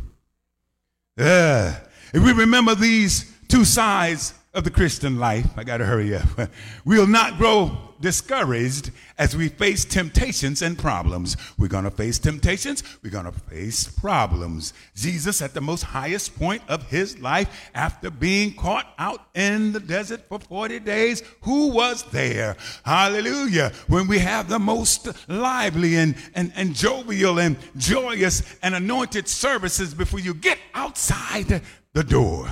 [1.17, 1.79] Yeah.
[2.13, 6.25] If we remember these two sides of the Christian life, I got to hurry up.
[6.85, 11.37] We'll not grow discouraged as we face temptations and problems.
[11.57, 14.73] We're to face temptations, we're to face problems.
[14.95, 19.79] Jesus, at the most highest point of his life, after being caught out in the
[19.79, 22.55] desert for 40 days, who was there?
[22.83, 23.71] Hallelujah.
[23.87, 29.93] When we have the most lively and, and, and jovial and joyous and anointed services
[29.93, 31.61] before you get outside
[31.93, 32.49] the door.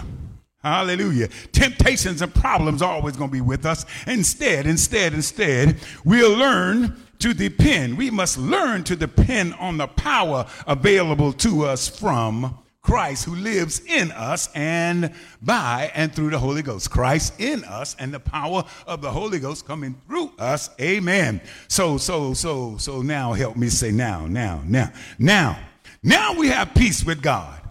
[0.64, 1.28] Hallelujah.
[1.51, 3.86] Temptations and problems are always going to be with us.
[4.07, 7.97] Instead, instead, instead, we'll learn to depend.
[7.97, 13.82] We must learn to depend on the power available to us from Christ who lives
[13.86, 16.89] in us and by and through the Holy Ghost.
[16.91, 20.70] Christ in us and the power of the Holy Ghost coming through us.
[20.80, 21.41] Amen.
[21.68, 25.59] So, so, so, so now help me say now, now, now, now,
[26.03, 27.61] now we have peace with God.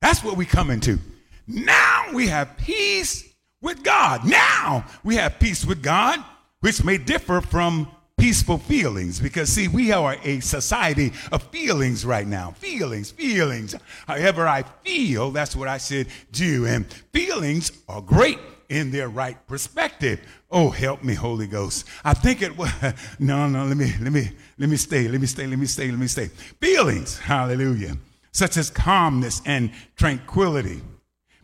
[0.00, 0.98] That's what we come into.
[1.46, 4.26] Now we have peace with God.
[4.26, 6.22] Now we have peace with God,
[6.60, 7.88] which may differ from
[8.22, 12.52] peaceful feelings because see we are a society of feelings right now.
[12.52, 13.74] Feelings feelings.
[14.06, 18.38] However i feel that's what i should do and feelings are great
[18.68, 20.20] in their right perspective.
[20.52, 21.86] Oh help me holy ghost.
[22.04, 22.70] I think it was
[23.18, 25.90] no no let me let me let me stay let me stay let me stay
[25.90, 26.28] let me stay.
[26.60, 27.96] Feelings hallelujah
[28.30, 30.80] such as calmness and tranquility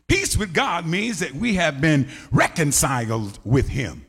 [0.09, 4.07] Peace with God means that we have been reconciled with Him.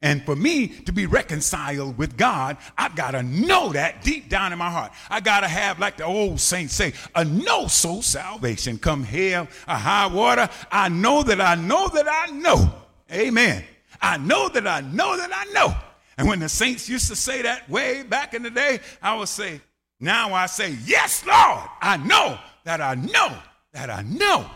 [0.00, 4.52] And for me to be reconciled with God, I've got to know that deep down
[4.52, 4.90] in my heart.
[5.08, 8.78] I got to have, like the old saints say, a no soul salvation.
[8.78, 10.48] Come hell a high water.
[10.72, 12.74] I know that I know that I know.
[13.12, 13.62] Amen.
[14.00, 15.72] I know that I know that I know.
[16.18, 19.28] And when the saints used to say that way back in the day, I would
[19.28, 19.60] say,
[20.00, 23.38] now I say, yes, Lord, I know that I know
[23.72, 24.50] that I know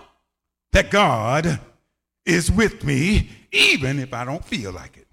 [0.77, 1.59] that God
[2.27, 5.07] is with me even if I don't feel like it.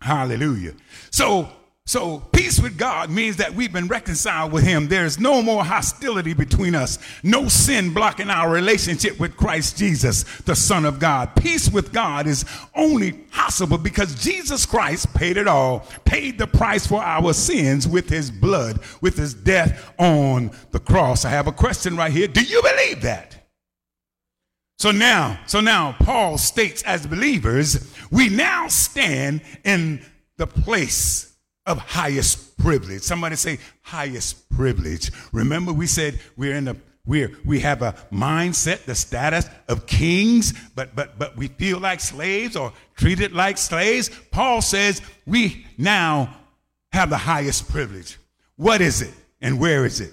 [0.00, 0.74] Hallelujah.
[1.12, 1.48] So,
[1.86, 4.88] so peace with God means that we've been reconciled with him.
[4.88, 6.98] There's no more hostility between us.
[7.22, 11.36] No sin blocking our relationship with Christ Jesus, the son of God.
[11.36, 16.84] Peace with God is only possible because Jesus Christ paid it all, paid the price
[16.84, 21.24] for our sins with his blood, with his death on the cross.
[21.24, 22.26] I have a question right here.
[22.26, 23.41] Do you believe that?
[24.82, 30.04] So now, so now Paul states as believers, we now stand in
[30.38, 33.02] the place of highest privilege.
[33.02, 35.12] Somebody say highest privilege.
[35.30, 36.76] Remember we said we're in the
[37.06, 42.00] we're, we have a mindset, the status of kings, but, but, but we feel like
[42.00, 44.10] slaves or treated like slaves.
[44.32, 46.34] Paul says we now
[46.90, 48.18] have the highest privilege.
[48.56, 50.10] What is it and where is it?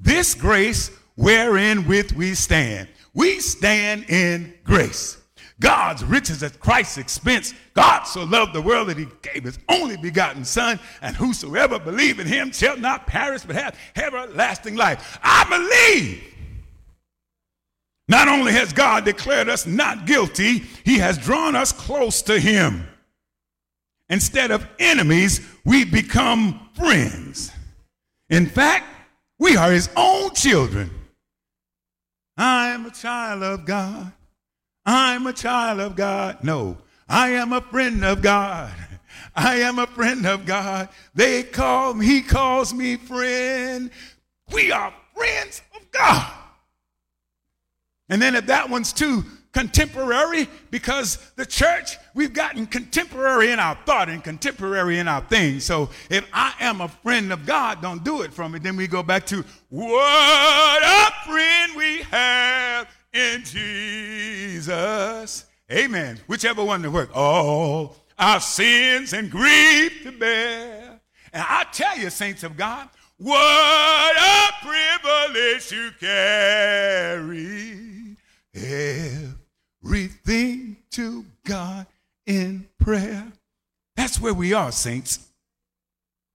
[0.00, 5.18] This grace wherein with we stand we stand in grace.
[5.60, 7.54] God's riches at Christ's expense.
[7.74, 12.18] God so loved the world that he gave his only begotten Son, and whosoever believe
[12.18, 15.18] in him shall not perish but have everlasting life.
[15.22, 16.22] I believe.
[18.08, 22.86] Not only has God declared us not guilty, he has drawn us close to him.
[24.10, 27.50] Instead of enemies, we become friends.
[28.28, 28.86] In fact,
[29.38, 30.90] we are his own children.
[32.36, 34.12] I'm a child of God.
[34.84, 36.42] I'm a child of God.
[36.42, 36.78] No,
[37.08, 38.72] I am a friend of God.
[39.34, 40.88] I am a friend of God.
[41.14, 43.90] They call me, he calls me friend.
[44.52, 46.32] We are friends of God.
[48.08, 53.76] And then if that one's too contemporary because the church, we've gotten contemporary in our
[53.84, 55.64] thought and contemporary in our things.
[55.64, 58.60] So if I am a friend of God, don't do it for me.
[58.60, 64.64] Then we go back to what a friend we have in Jesus.
[65.70, 66.18] Amen.
[66.26, 67.10] Whichever one to work.
[67.14, 71.00] All our sins and grief to bear.
[71.32, 77.34] And I tell you, saints of God, what a privilege to carry
[79.82, 81.86] everything to God
[82.26, 83.32] in prayer.
[83.96, 85.28] That's where we are, saints.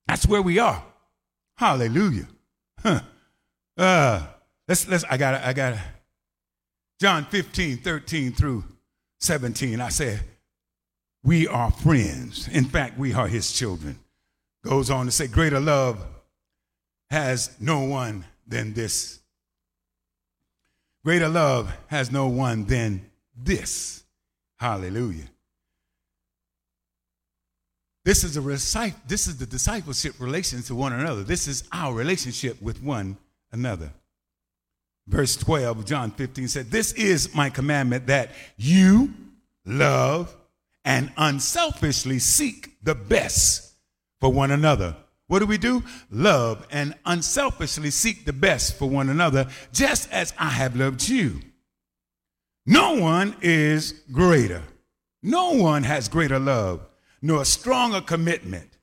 [0.08, 0.84] That's where we are.
[1.58, 2.28] Hallelujah.
[2.82, 3.02] Huh.
[3.78, 4.26] Uh,
[4.68, 5.78] let's let's I got I got
[7.00, 8.64] John 15, 13 through
[9.20, 9.80] 17.
[9.80, 10.22] I said,
[11.24, 12.48] we are friends.
[12.48, 14.00] In fact, we are his children.
[14.64, 16.06] Goes on to say, greater love
[17.10, 19.20] has no one than this.
[21.04, 24.04] Greater love has no one than this.
[24.58, 25.30] Hallelujah.
[28.06, 31.24] This is a this is the discipleship relation to one another.
[31.24, 33.18] This is our relationship with one
[33.52, 33.92] another.
[35.08, 39.14] Verse 12 John 15 said, This is my commandment that you
[39.66, 40.36] love
[40.86, 43.74] and unselfishly seek the best
[44.20, 44.96] for one another.
[45.28, 45.84] What do we do?
[46.10, 51.42] Love and unselfishly seek the best for one another, just as I have loved you.
[52.66, 54.64] No one is greater.
[55.22, 56.82] No one has greater love
[57.22, 58.78] nor a stronger commitment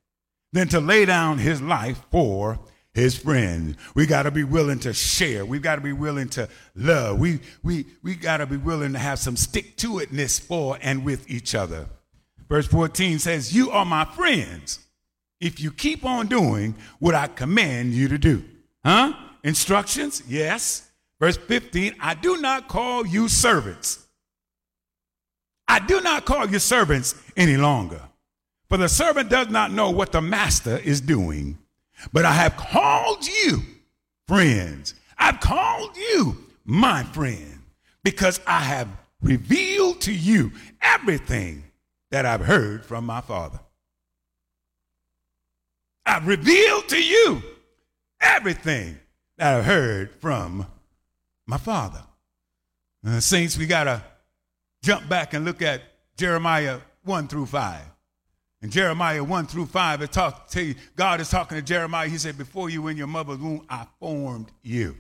[0.53, 2.59] than to lay down his life for
[2.95, 3.77] his friends.
[3.95, 5.45] We got to be willing to share.
[5.45, 7.19] We got to be willing to love.
[7.19, 11.05] We, we, we got to be willing to have some stick to itness for and
[11.05, 11.89] with each other.
[12.49, 14.79] Verse 14 says, You are my friends
[15.41, 18.43] if you keep on doing what I command you to do.
[18.85, 19.13] Huh?
[19.45, 20.23] Instructions?
[20.27, 20.91] Yes.
[21.21, 24.07] Verse 15, I do not call you servants.
[25.69, 28.01] I do not call you servants any longer.
[28.69, 31.59] For the servant does not know what the master is doing.
[32.13, 33.63] But I have called you
[34.27, 34.95] friends.
[35.19, 37.63] I've called you my friend
[38.03, 38.89] because I have
[39.23, 40.53] revealed to you
[40.83, 41.65] everything
[42.11, 43.61] that I've heard from my Father.
[46.05, 47.43] I've revealed to you
[48.21, 48.99] everything
[49.39, 50.67] that I've heard from
[51.47, 52.03] my Father.
[53.07, 54.03] Uh, saints, we got to
[54.83, 55.83] jump back and look at
[56.17, 57.81] Jeremiah 1 through 5.
[58.67, 62.09] In Jeremiah 1 through 5, it talks to you, God is talking to Jeremiah.
[62.09, 64.97] He said, Before you in your mother's womb, I formed you.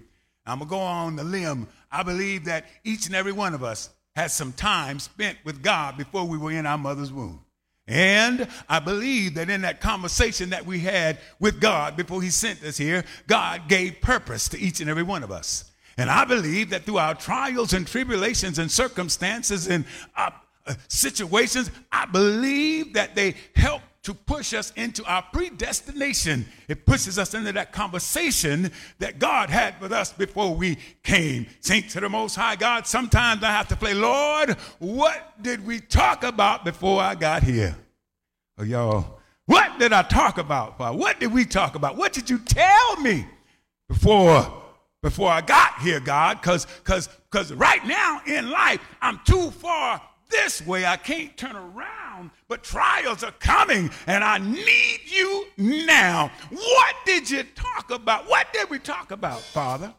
[0.47, 1.67] I'm going to go on the limb.
[1.91, 5.97] I believe that each and every one of us had some time spent with God
[5.97, 7.41] before we were in our mother's womb.
[7.89, 12.63] And I believe that in that conversation that we had with God before He sent
[12.63, 15.73] us here, God gave purpose to each and every one of us.
[15.99, 19.87] And I believe that through our trials and tribulations and circumstances and
[20.17, 20.31] uh,
[20.67, 26.47] Uh, situations, I believe that they help to push us into our predestination.
[26.69, 31.47] It pushes us into that conversation that God had with us before we came.
[31.59, 35.81] Saints to the Most High God, sometimes I have to play, Lord, what did we
[35.81, 37.77] talk about before I got here?
[38.59, 40.79] Oh, y'all, what did I talk about?
[40.79, 41.97] What did we talk about?
[41.97, 43.27] What did you tell me
[43.89, 44.63] before?
[45.03, 50.01] Before I got here, God, because because because right now in life, I'm too far
[50.31, 50.85] this way.
[50.85, 56.31] I can't turn around, but trials are coming and I need you now.
[56.51, 58.29] What did you talk about?
[58.29, 59.95] What did we talk about, Father?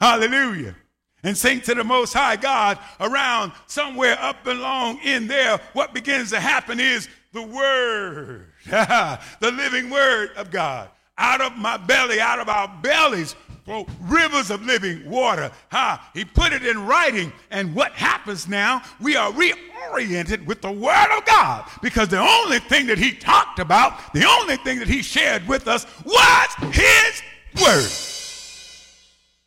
[0.00, 0.76] Hallelujah.
[1.22, 5.58] And sing to the Most High God around somewhere up and along in there.
[5.72, 10.90] What begins to happen is the Word, the living Word of God.
[11.16, 15.50] Out of my belly, out of our bellies flow rivers of living water.
[15.70, 16.10] Ha!
[16.14, 17.32] He put it in writing.
[17.50, 18.82] And what happens now?
[19.00, 23.58] We are reoriented with the Word of God because the only thing that He talked
[23.58, 27.22] about, the only thing that He shared with us was His
[27.62, 27.90] Word.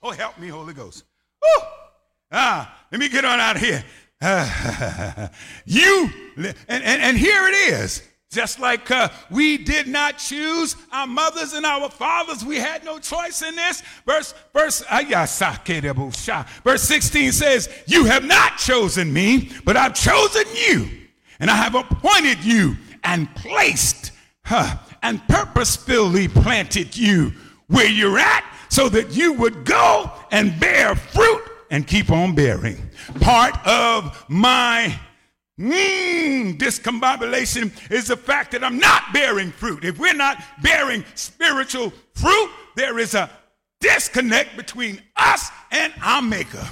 [0.01, 1.03] Oh, help me, Holy Ghost.
[1.41, 1.67] Woo!
[2.31, 3.83] Ah, let me get on out of here.
[5.65, 8.01] you, and, and, and here it is.
[8.29, 12.99] Just like uh, we did not choose our mothers and our fathers, we had no
[12.99, 13.81] choice in this.
[14.05, 20.89] Verse, verse, verse 16 says, You have not chosen me, but I've chosen you,
[21.39, 22.75] and I have appointed you
[23.05, 24.11] and placed
[24.49, 27.31] uh, and purposefully planted you
[27.67, 32.89] where you're at so that you would go and bear fruit and keep on bearing.
[33.21, 34.99] Part of my
[35.59, 39.83] Mm, discombobulation is the fact that I'm not bearing fruit.
[39.83, 43.29] If we're not bearing spiritual fruit, there is a
[43.79, 46.65] disconnect between us and our Maker.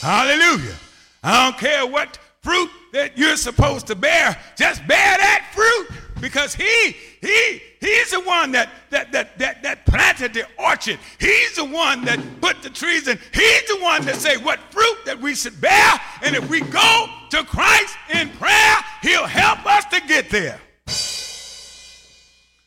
[0.00, 0.76] Hallelujah.
[1.22, 5.88] I don't care what fruit that you're supposed to bear, just bear that fruit
[6.20, 10.98] because he he he's the one that that that that, that planted the orchard.
[11.20, 13.18] He's the one that put the trees in.
[13.32, 16.00] He's the one that say what fruit that we should bear.
[16.22, 20.58] And if we go to christ in prayer he'll help us to get there.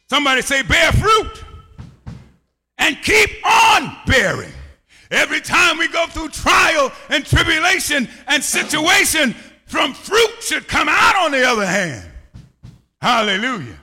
[0.10, 1.44] Somebody say bear fruit
[2.78, 4.52] and keep on bearing.
[5.12, 9.36] Every time we go through trial and tribulation and situation
[9.70, 12.10] from fruit should come out on the other hand
[13.02, 13.80] Hallelujah.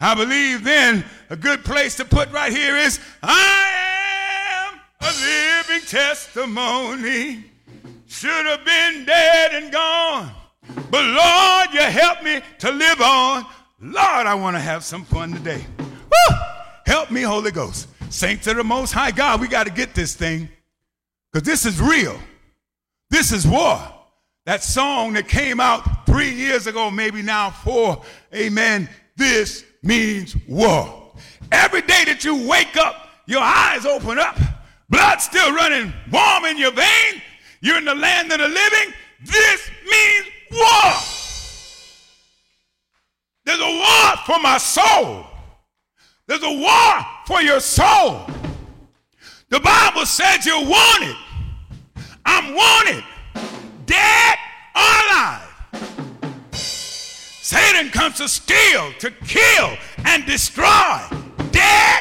[0.00, 5.86] I believe then a good place to put right here is I am a living
[5.86, 7.44] testimony.
[8.06, 10.30] Should have been dead and gone.
[10.90, 13.44] But Lord, you help me to live on.
[13.80, 15.64] Lord, I want to have some fun today.
[15.78, 16.36] Woo!
[16.86, 17.88] Help me, Holy Ghost.
[18.10, 20.48] Saints of the Most High God, we got to get this thing
[21.32, 22.18] because this is real.
[23.10, 23.80] This is war.
[24.50, 28.02] That song that came out three years ago, maybe now four,
[28.34, 28.88] amen.
[29.16, 31.12] this means war.
[31.52, 34.36] Every day that you wake up, your eyes open up,
[34.88, 37.22] blood still running warm in your vein,
[37.60, 38.92] you're in the land of the living,
[39.24, 40.94] this means war.
[43.44, 45.26] There's a war for my soul.
[46.26, 48.26] There's a war for your soul.
[49.48, 51.16] The Bible says you're wanted.
[52.26, 53.04] I'm wanted,
[53.86, 54.29] dead
[57.50, 61.00] Satan comes to steal, to kill, and destroy.
[61.50, 62.00] Dead.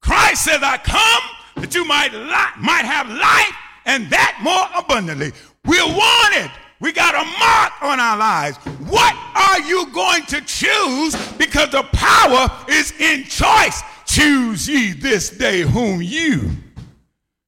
[0.00, 5.32] Christ says, I come that you might, li- might have life and that more abundantly.
[5.66, 6.50] We're wanted.
[6.80, 8.56] We got a mark on our lives.
[8.88, 11.14] What are you going to choose?
[11.36, 13.82] Because the power is in choice.
[14.06, 16.48] Choose ye this day whom you,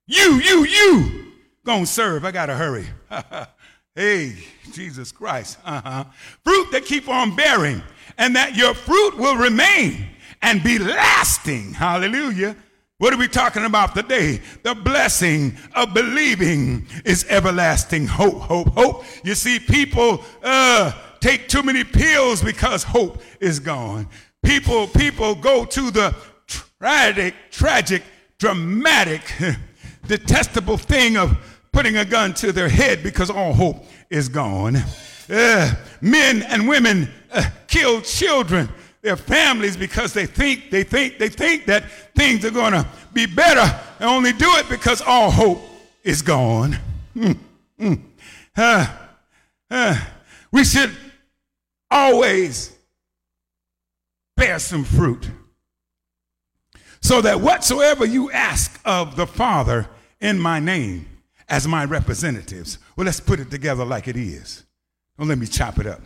[0.07, 1.33] you, you, you,
[1.65, 2.27] gonna serve.
[2.27, 2.85] I gotta hurry.
[3.95, 4.37] Hey,
[4.73, 5.59] Jesus Christ.
[5.67, 6.05] Uh-huh.
[6.45, 7.83] Fruit that keep on bearing,
[8.17, 10.09] and that your fruit will remain
[10.41, 11.75] and be lasting.
[11.75, 12.57] Hallelujah.
[12.97, 14.41] What are we talking about today?
[14.63, 19.05] The blessing of believing is everlasting hope, hope, hope.
[19.25, 24.09] You see, people uh, take too many pills because hope is gone.
[24.43, 26.15] People, people go to the
[26.79, 28.05] tragic, tragic,
[28.39, 29.21] dramatic,
[30.07, 31.37] detestable thing of
[31.73, 34.77] putting a gun to their head because all hope is gone.
[35.29, 38.69] Uh, men and women uh, kill children,
[39.01, 43.27] their families, because they think, they think, they think that things are going to be
[43.27, 45.61] better and only do it because all hope
[46.05, 46.77] is gone.
[47.17, 47.39] Mm,
[47.81, 48.03] mm.
[48.57, 48.87] Uh,
[49.71, 49.99] uh,
[50.51, 50.95] we should
[51.91, 52.77] always
[54.37, 55.31] bear some fruit
[57.01, 59.89] so that whatsoever you ask of the Father
[60.21, 61.07] in my name,
[61.53, 62.79] as my representatives.
[62.97, 64.65] Well, let's put it together like it is.
[65.19, 66.01] Don't let me chop it up.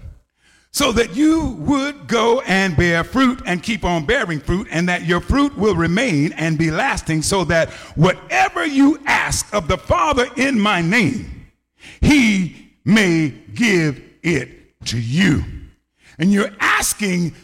[0.73, 5.07] So that you would go and bear fruit and keep on bearing fruit, and that
[5.07, 10.27] your fruit will remain and be lasting, so that whatever you ask of the Father
[10.37, 11.47] in my name,
[12.01, 15.45] he may give it to you.
[16.19, 17.37] And you're asking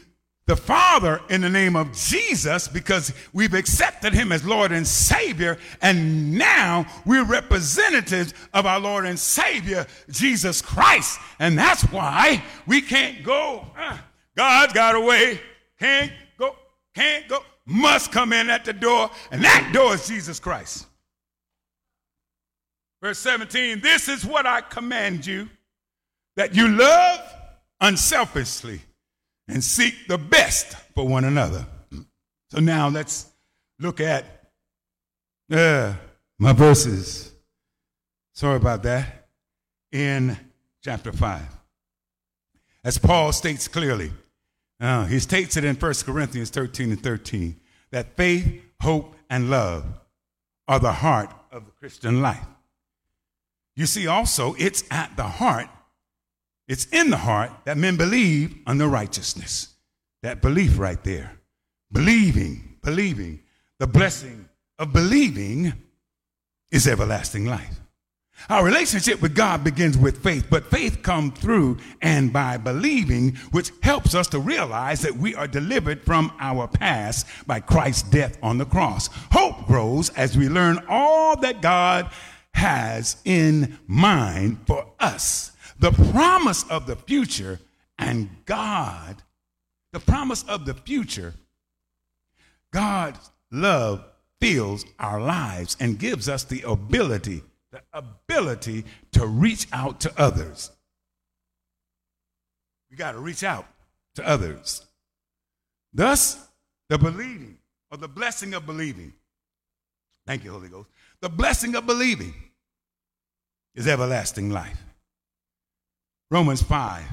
[0.47, 5.57] the Father in the name of Jesus because we've accepted him as Lord and Savior,
[5.81, 11.21] and now we're representatives of our Lord and Savior, Jesus Christ.
[11.39, 13.67] And that's why we can't go.
[13.77, 13.99] Uh,
[14.37, 15.41] God's got a way.
[15.79, 16.57] Can't go,
[16.95, 20.87] can't go, must come in at the door, and that door is Jesus Christ.
[23.01, 25.49] Verse 17 This is what I command you
[26.37, 27.21] that you love
[27.81, 28.81] unselfishly
[29.53, 31.67] and seek the best for one another.
[32.51, 33.27] So now let's
[33.79, 34.51] look at
[35.51, 35.95] uh,
[36.39, 37.33] my verses.
[38.35, 39.29] Sorry about that.
[39.93, 40.39] In
[40.83, 41.43] chapter 5.
[42.83, 44.11] As Paul states clearly,
[44.81, 49.85] uh, he states it in 1 Corinthians 13 and 13 that faith, hope, and love
[50.67, 52.47] are the heart of the Christian life.
[53.77, 55.69] You see, also, it's at the heart
[56.73, 59.75] it's in the heart that men believe unto righteousness.
[60.23, 61.39] That belief right there.
[61.93, 63.41] Believing, believing.
[63.79, 64.49] The blessing
[64.79, 65.75] of believing
[66.71, 67.79] is everlasting life.
[68.49, 73.71] Our relationship with God begins with faith, but faith comes through and by believing, which
[73.83, 78.57] helps us to realize that we are delivered from our past by Christ's death on
[78.57, 79.11] the cross.
[79.31, 82.11] Hope grows as we learn all that God
[82.55, 85.52] has in mind for us
[85.83, 87.59] the promise of the future
[87.99, 89.21] and God,
[89.93, 91.35] the promise of the future,
[92.73, 94.05] God's love
[94.41, 100.71] fills our lives and gives us the ability, the ability to reach out to others.
[102.89, 103.67] We got to reach out
[104.15, 104.87] to others.
[105.93, 106.47] Thus,
[106.91, 107.59] the believing,
[107.91, 109.15] or the blessing of believing.
[110.29, 110.89] Thank you, Holy Ghost.
[111.21, 112.35] The blessing of believing
[113.75, 114.79] is everlasting life.
[116.33, 117.05] Romans 5,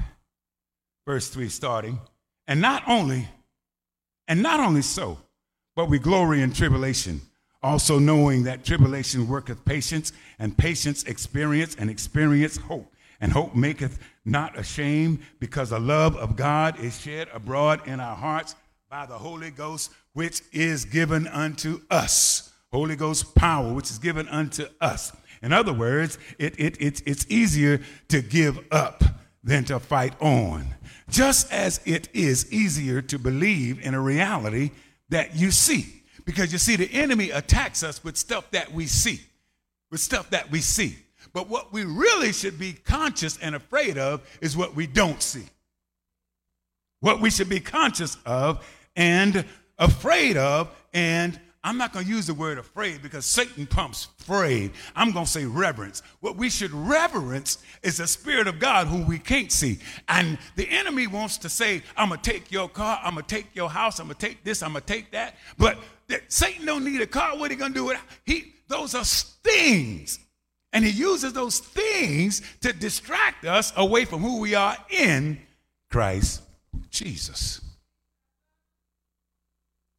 [1.06, 2.00] verse 3 starting.
[2.48, 3.28] And not only,
[4.26, 5.18] and not only so,
[5.76, 7.20] but we glory in tribulation,
[7.62, 12.90] also knowing that tribulation worketh patience, and patience experience, and experience hope.
[13.20, 18.16] And hope maketh not ashamed, because the love of God is shed abroad in our
[18.16, 18.56] hearts
[18.88, 22.54] by the Holy Ghost, which is given unto us.
[22.72, 25.12] Holy Ghost power, which is given unto us.
[25.42, 29.02] In other words, it, it, it's, it's easier to give up
[29.42, 30.66] than to fight on.
[31.08, 34.70] Just as it is easier to believe in a reality
[35.08, 36.02] that you see.
[36.24, 39.20] Because you see, the enemy attacks us with stuff that we see,
[39.90, 40.96] with stuff that we see.
[41.32, 45.46] But what we really should be conscious and afraid of is what we don't see.
[47.00, 48.64] what we should be conscious of
[48.94, 49.44] and
[49.78, 50.70] afraid of.
[50.92, 54.72] And I'm not going to use the word afraid because Satan pumps afraid.
[54.96, 56.02] I'm going to say reverence.
[56.20, 59.78] What we should reverence is the Spirit of God whom we can't see.
[60.08, 63.34] And the enemy wants to say, I'm going to take your car, I'm going to
[63.34, 65.36] take your house, I'm going to take this, I'm going to take that.
[65.58, 65.78] But
[66.28, 67.36] Satan don't need a car.
[67.36, 68.02] What are he going to do with it?
[68.24, 70.18] He, those are things.
[70.72, 75.40] And he uses those things to distract us away from who we are in
[75.90, 76.42] Christ
[76.90, 77.60] Jesus.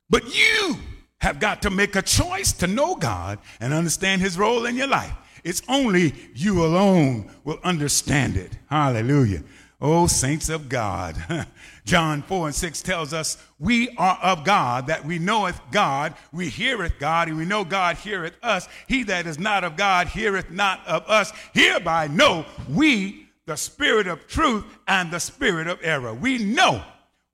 [0.10, 0.78] But you
[1.22, 4.88] have got to make a choice to know God and understand his role in your
[4.88, 5.14] life.
[5.44, 8.58] It's only you alone will understand it.
[8.70, 9.44] Hallelujah.
[9.80, 11.16] Oh, saints of God.
[11.86, 16.50] John 4 and 6 tells us, We are of God, that we knoweth God, we
[16.50, 18.68] heareth God, and we know God heareth us.
[18.88, 21.34] He that is not of God heareth not of us.
[21.54, 26.14] Hereby know we the spirit of truth and the spirit of error.
[26.14, 26.84] We know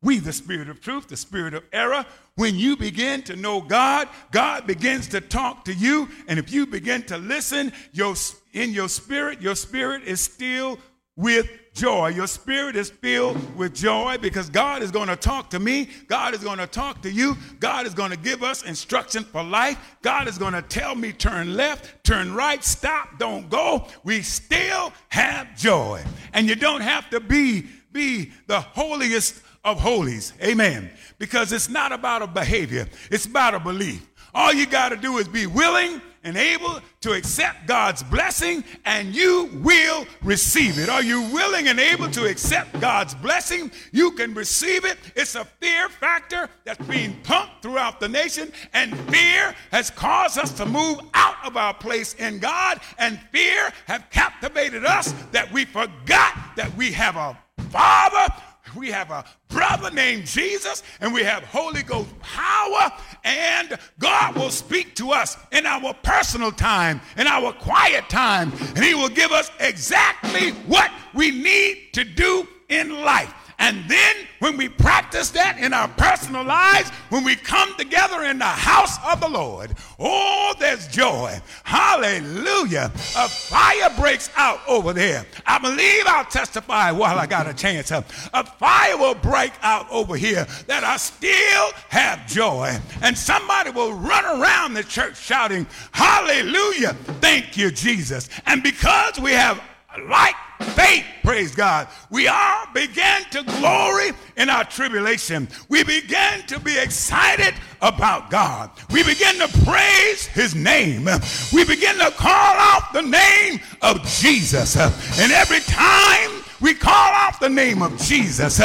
[0.02, 2.06] we the spirit of truth, the spirit of error.
[2.36, 6.08] When you begin to know God, God begins to talk to you.
[6.28, 8.14] And if you begin to listen, your,
[8.54, 10.78] in your spirit, your spirit is still
[11.16, 12.10] with joy.
[12.10, 15.90] Your spirit is filled with joy because God is going to talk to me.
[16.08, 17.36] God is going to talk to you.
[17.60, 19.98] God is going to give us instruction for life.
[20.04, 23.88] God is going to tell me turn left, turn right, stop, don't go.
[24.04, 26.04] We still have joy.
[26.34, 30.32] And you don't have to be be the holiest of holies.
[30.42, 30.90] Amen.
[31.20, 32.88] Because it's not about a behavior.
[33.12, 34.08] It's about a belief.
[34.34, 39.14] All you got to do is be willing and able to accept God's blessing, and
[39.16, 40.90] you will receive it.
[40.90, 43.72] Are you willing and able to accept God's blessing?
[43.92, 44.98] You can receive it.
[45.16, 50.52] It's a fear factor that's being pumped throughout the nation, and fear has caused us
[50.54, 55.66] to move out of our place in God, and fear have captivated us that we
[55.66, 57.38] forgot that we have a
[57.70, 58.34] Father
[58.78, 62.92] we have a brother named Jesus, and we have Holy Ghost power,
[63.24, 68.84] and God will speak to us in our personal time, in our quiet time, and
[68.84, 73.34] He will give us exactly what we need to do in life.
[73.60, 78.38] And then when we practice that in our personal lives, when we come together in
[78.38, 81.40] the house of the Lord, oh, there's joy.
[81.64, 82.92] Hallelujah.
[82.94, 85.26] A fire breaks out over there.
[85.46, 87.90] I believe I'll testify while I got a chance.
[87.90, 88.04] A
[88.44, 92.78] fire will break out over here that I still have joy.
[93.02, 96.94] And somebody will run around the church shouting, Hallelujah.
[97.22, 98.30] Thank you, Jesus.
[98.46, 99.60] And because we have
[100.08, 105.48] like faith, praise God, we all began to glory in our tribulation.
[105.70, 108.72] We began to be excited about God.
[108.92, 111.08] We began to praise his name.
[111.54, 114.76] We begin to call out the name of Jesus.
[114.76, 118.60] And every time we call out the name of Jesus,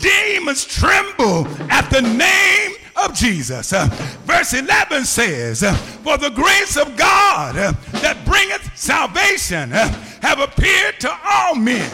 [0.00, 3.72] demons tremble at the name of Jesus.
[3.72, 3.86] Uh,
[4.24, 11.00] verse 11 says, uh, For the grace of God uh, that bringeth salvation have appeared
[11.00, 11.90] to all men,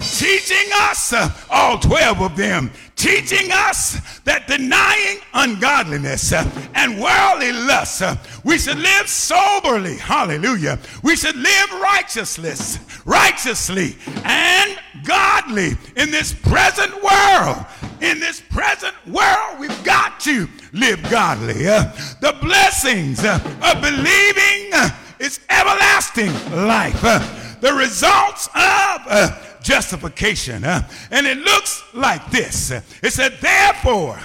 [0.00, 1.12] teaching us,
[1.50, 8.02] all 12 of them, teaching us that denying ungodliness and worldly lust,
[8.42, 9.96] we should live soberly.
[9.96, 10.78] Hallelujah.
[11.02, 17.64] We should live righteousness, righteously and godly in this present world.
[18.00, 21.68] In this present world, we've got to live godly.
[21.68, 21.84] Uh,
[22.20, 26.32] the blessings uh, of believing uh, is everlasting
[26.66, 27.00] life.
[27.02, 27.18] Uh,
[27.60, 29.30] the results of uh,
[29.66, 30.64] justification.
[30.64, 32.70] And it looks like this.
[32.70, 34.18] It said, therefore,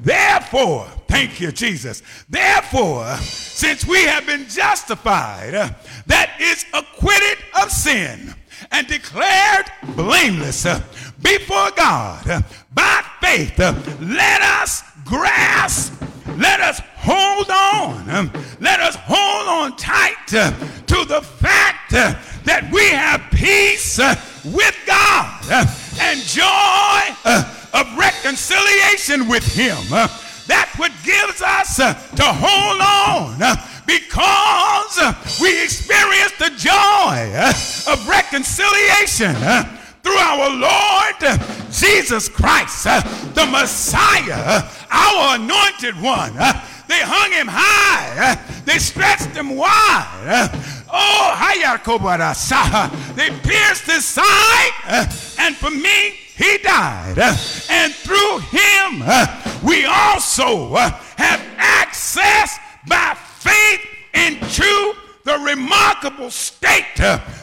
[0.00, 2.02] therefore, thank you, Jesus.
[2.28, 5.74] Therefore, since we have been justified,
[6.06, 8.34] that is acquitted of sin
[8.70, 9.66] and declared
[9.96, 10.64] blameless
[11.22, 15.92] before God by faith, let us grasp,
[16.36, 20.50] let us hold on, um, let us hold on tight uh,
[20.86, 25.42] to the fact uh, that we have peace uh, with God
[26.00, 27.00] and joy
[27.74, 29.78] of reconciliation with Him.
[30.46, 33.38] That's what gives us to hold on
[33.86, 39.34] because we experience the joy of reconciliation
[40.02, 41.40] through our Lord
[41.70, 42.84] Jesus Christ,
[43.34, 46.32] the Messiah, our anointed one.
[46.88, 48.38] They hung him high.
[48.64, 50.50] They stretched him wide.
[50.90, 52.90] Oh, Hayakobara Saha.
[53.14, 54.72] they pierced his side,
[55.38, 57.18] and for me, he died.
[57.68, 59.02] And through him,
[59.62, 62.58] we also have access
[62.88, 63.80] by faith
[64.14, 66.86] into the remarkable state,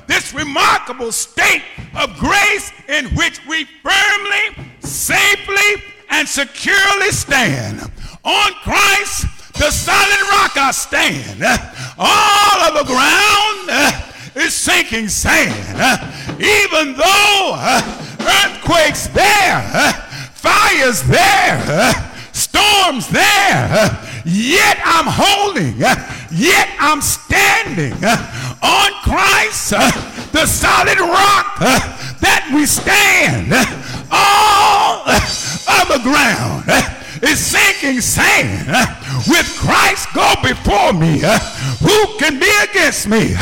[0.07, 1.61] this remarkable state
[1.95, 7.81] of grace in which we firmly, safely, and securely stand.
[8.23, 9.27] On Christ,
[9.57, 11.41] the solid rock I stand.
[11.41, 11.57] Uh,
[11.97, 15.53] all of the ground uh, is sinking sand.
[15.79, 15.97] Uh,
[16.39, 17.81] even though uh,
[18.19, 19.61] earthquakes there,
[20.33, 21.91] fires there,
[22.33, 27.93] storms there, yet I'm holding, yet I'm standing
[28.61, 29.69] on Christ,
[30.33, 31.59] the solid rock
[32.19, 33.53] that we stand.
[34.11, 36.65] All of the ground
[37.27, 38.67] is sinking sand.
[39.27, 41.19] With Christ go before me,
[41.79, 43.35] who can be against me?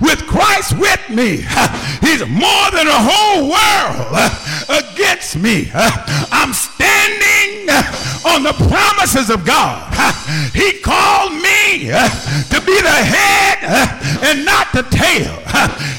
[0.00, 1.44] With Christ with me,
[2.00, 4.14] he's more than a whole world
[4.68, 5.70] against me.
[5.74, 7.68] I'm standing
[8.24, 9.92] on the promises of God.
[10.52, 13.58] He called me to be the head
[14.22, 15.40] and not the tail.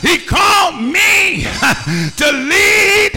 [0.01, 3.11] He called me to lead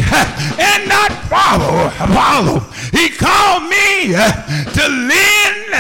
[0.59, 1.91] and not follow.
[1.91, 2.61] Follow.
[2.93, 5.73] He called me to lend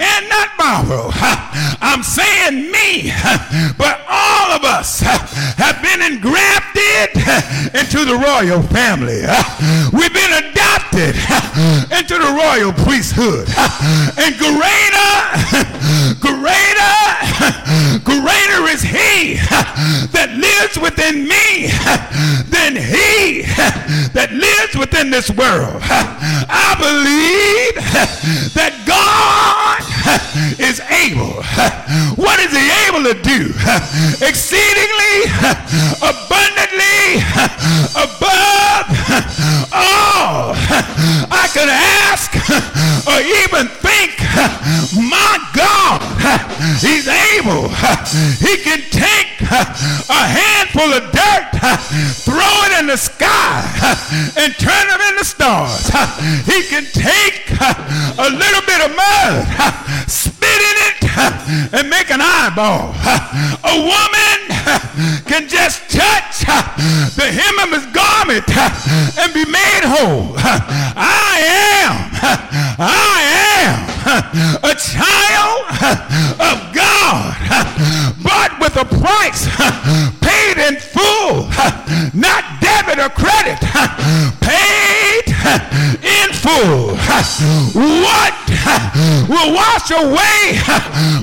[0.00, 1.10] and not borrow.
[1.80, 3.12] I'm saying me,
[3.78, 7.16] but all of us have been engrafted
[7.74, 9.22] into the royal family.
[9.92, 11.16] We've been adopted
[11.92, 13.48] into the royal priesthood.
[14.18, 15.12] And greater,
[16.20, 16.96] greater,
[18.04, 19.36] greater is he
[20.12, 21.68] that lives within me
[22.50, 23.42] than he
[24.12, 25.80] that lives within this world.
[25.82, 27.65] I believe
[28.54, 29.82] that God
[30.60, 31.42] is able.
[32.16, 33.50] What is he able to do?
[34.22, 35.26] Exceedingly,
[36.04, 37.22] abundantly,
[37.96, 38.86] above
[39.72, 40.54] all
[41.32, 42.32] I could ask
[43.08, 44.14] or even think.
[44.96, 46.02] My God,
[46.80, 47.68] he's able.
[48.40, 51.48] He can take a handful of dirt,
[52.24, 53.64] throw it in the sky,
[54.36, 55.88] and turn them into stars.
[56.44, 59.46] He can take a little bit of mud,
[60.08, 60.98] spit in it,
[61.72, 62.94] and make an eyeball.
[63.64, 64.38] A woman
[65.26, 66.44] can just touch
[67.16, 68.44] the hem of his garment
[69.18, 70.34] and be made whole.
[70.38, 71.40] I
[71.82, 72.10] am,
[72.78, 73.18] I
[73.62, 73.96] am
[74.62, 75.62] a child
[76.40, 77.36] of God,
[78.22, 79.46] but with a price
[80.20, 81.48] paid in full,
[82.14, 83.58] not debit or credit,
[84.40, 85.26] paid
[86.02, 86.94] in full.
[87.74, 88.34] What
[89.28, 90.58] will wash away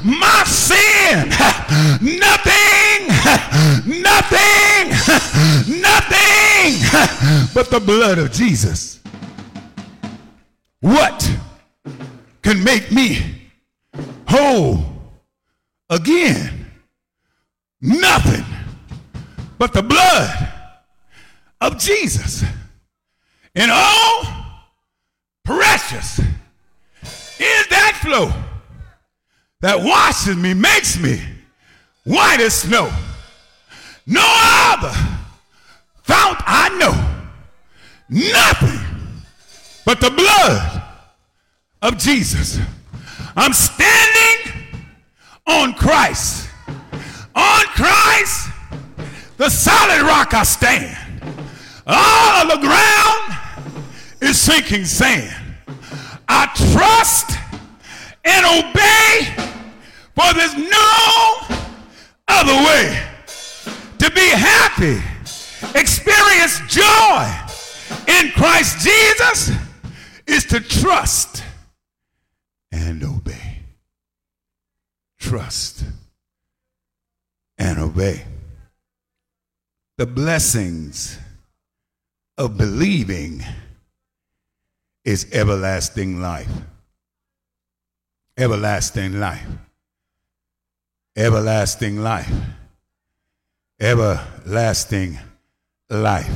[0.04, 1.30] my sin?
[2.20, 3.08] Nothing,
[4.02, 4.90] nothing,
[5.82, 6.72] nothing
[7.54, 9.00] but the blood of Jesus.
[10.82, 11.32] What
[12.42, 13.50] can make me
[14.28, 14.84] whole
[15.90, 16.66] again?
[17.82, 18.46] Nothing
[19.58, 20.50] but the blood
[21.62, 22.44] of Jesus.
[23.56, 24.43] And all
[25.46, 28.32] precious is that flow
[29.62, 31.22] that washes me, makes me
[32.04, 32.91] white as snow.
[34.06, 34.94] No other
[36.04, 36.94] fount I know,
[38.10, 38.80] nothing
[39.86, 40.84] but the blood
[41.82, 42.60] of Jesus.
[43.36, 44.54] I'm standing
[45.48, 46.50] on Christ.
[47.36, 48.50] On Christ,
[49.38, 50.98] the solid rock I stand.
[51.88, 53.34] All of the ground
[54.26, 55.34] is sinking sand.
[56.28, 57.38] I trust
[58.26, 59.36] and obey,
[60.16, 61.58] for there's no
[62.28, 63.08] other way
[64.00, 65.02] to be happy,
[65.78, 67.30] experience joy
[68.08, 69.52] in Christ Jesus
[70.26, 71.44] is to trust
[72.72, 73.60] and obey.
[75.20, 75.84] Trust
[77.58, 78.26] and obey.
[79.98, 81.20] The blessings
[82.38, 83.44] of believing
[85.04, 86.49] is everlasting life.
[88.38, 89.47] Everlasting life.
[91.16, 92.32] Everlasting life.
[93.80, 95.20] Everlasting
[95.89, 96.32] life.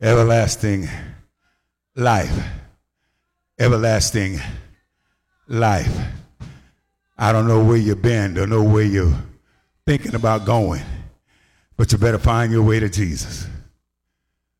[0.00, 0.88] Everlasting
[1.94, 2.44] life.
[3.58, 4.40] Everlasting
[5.48, 5.96] life.
[7.18, 9.14] I don't know where you've been, don't know where you're
[9.86, 10.82] thinking about going,
[11.76, 13.46] but you better find your way to Jesus.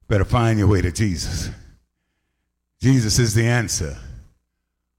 [0.07, 1.51] Better find your way to Jesus.
[2.83, 3.97] Jesus is the answer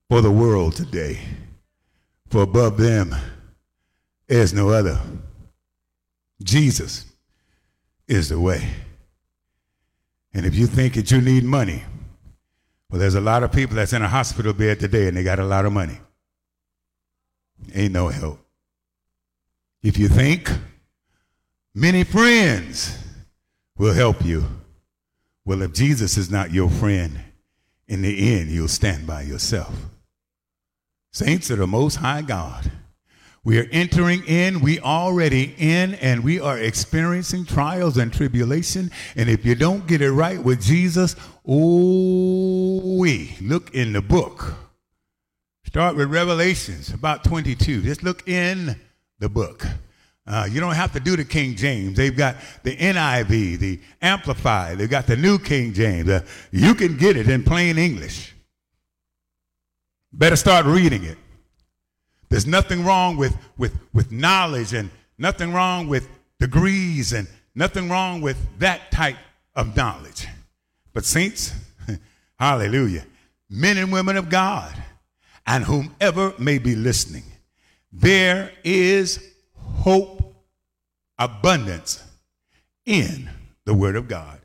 [0.10, 1.20] for the world today.
[2.30, 3.14] For above them
[4.30, 5.02] is no other.
[6.42, 7.06] Jesus
[8.08, 8.70] is the way.
[10.34, 11.84] And if you think that you need money,
[12.90, 15.40] well, there's a lot of people that's in a hospital bed today and they got
[15.40, 16.00] a lot of money.
[17.76, 18.40] Ain't no help.
[19.82, 20.50] If you think
[21.76, 22.98] many friends
[23.78, 24.46] will help you,
[25.44, 27.20] well, if Jesus is not your friend,
[27.88, 29.74] in the end, you'll stand by yourself.
[31.12, 32.72] Saints of the Most High God,
[33.44, 38.90] we are entering in, we already in, and we are experiencing trials and tribulation.
[39.16, 41.16] And if you don't get it right with Jesus,
[41.46, 44.56] oh, we look in the book.
[45.66, 47.82] Start with Revelations, about 22.
[47.82, 48.80] Just look in
[49.20, 49.66] the book.
[50.26, 51.98] Uh, you don't have to do the King James.
[51.98, 54.78] They've got the NIV, the Amplified.
[54.78, 56.10] They've got the New King James.
[56.10, 58.34] Uh, you can get it in plain English.
[60.14, 61.18] Better start reading it.
[62.30, 66.08] There's nothing wrong with, with, with knowledge and nothing wrong with
[66.40, 69.18] degrees and nothing wrong with that type
[69.56, 70.28] of knowledge.
[70.94, 71.54] But, saints,
[72.40, 73.06] hallelujah,
[73.50, 74.76] men and women of God,
[75.46, 77.24] and whomever may be listening,
[77.92, 79.34] there is
[79.84, 80.12] hope,
[81.18, 82.03] abundance
[82.86, 83.30] in
[83.66, 84.39] the Word of God.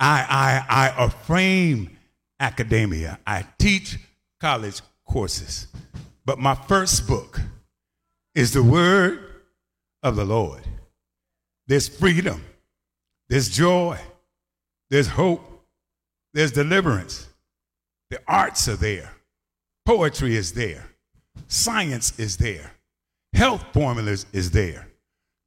[0.00, 1.96] I, I, I frame
[2.40, 3.18] academia.
[3.26, 3.98] I teach
[4.40, 5.68] college courses.
[6.24, 7.40] But my first book
[8.34, 9.20] is the Word
[10.02, 10.62] of the Lord.
[11.66, 12.42] There's freedom,
[13.28, 13.98] there's joy,
[14.90, 15.40] there's hope,
[16.34, 17.28] there's deliverance.
[18.10, 19.12] The arts are there,
[19.86, 20.90] poetry is there,
[21.48, 22.72] science is there
[23.32, 24.88] health formulas is there.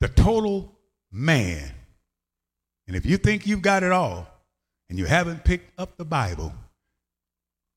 [0.01, 0.71] The total
[1.11, 1.71] man.
[2.87, 4.27] And if you think you've got it all
[4.89, 6.53] and you haven't picked up the Bible,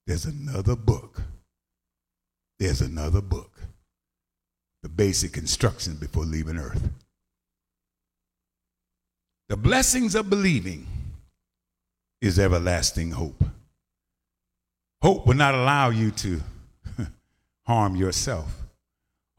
[0.05, 1.21] there's another book.
[2.59, 3.59] There's another book.
[4.83, 6.89] The basic instructions before leaving earth.
[9.49, 10.87] The blessings of believing
[12.21, 13.43] is everlasting hope.
[15.01, 16.41] Hope will not allow you to
[17.65, 18.63] harm yourself.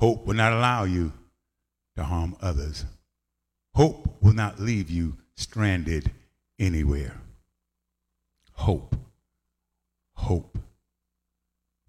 [0.01, 1.13] Hope will not allow you
[2.01, 2.87] to harm others.
[3.75, 6.11] Hope will not leave you stranded
[6.59, 7.21] anywhere.
[8.55, 8.97] Hope.
[10.15, 10.59] Hope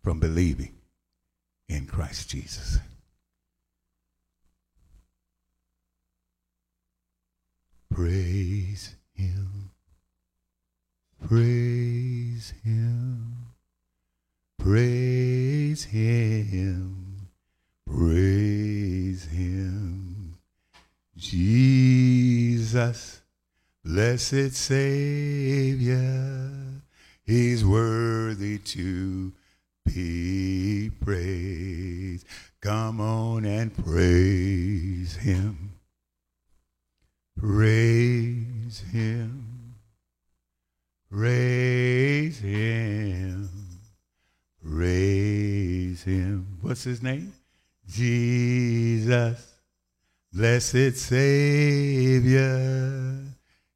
[0.03, 0.73] from believing
[1.69, 2.79] in Christ Jesus.
[7.89, 9.71] Praise Him.
[11.25, 13.45] Praise Him.
[14.59, 17.11] Praise Him.
[17.85, 20.00] Praise him.
[21.21, 23.21] Jesus,
[23.85, 26.49] blessed Savior,
[27.23, 29.31] he's worthy to
[29.85, 32.25] be praised.
[32.59, 35.73] Come on and praise him.
[37.37, 39.75] Praise him.
[41.07, 43.49] Praise him.
[44.63, 46.57] Praise him.
[46.61, 47.31] What's his name?
[47.87, 49.50] Jesus,
[50.33, 52.41] blessed Savior,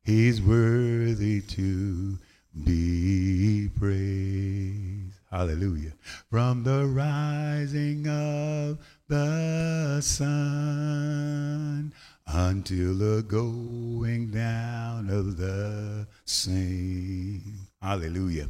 [0.04, 2.18] He's worthy to
[2.64, 5.20] be praised.
[5.32, 5.94] Hallelujah.
[6.30, 11.92] From the rising of the sun
[12.28, 17.68] until the going down of the same.
[17.82, 18.50] Hallelujah.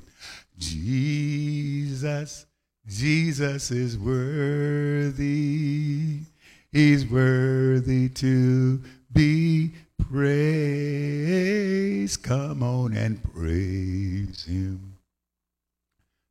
[0.57, 2.45] Jesus
[2.87, 5.15] Jesus is worthy.
[6.75, 11.31] He's worthy to be praised.
[12.21, 14.97] Come on and praise him.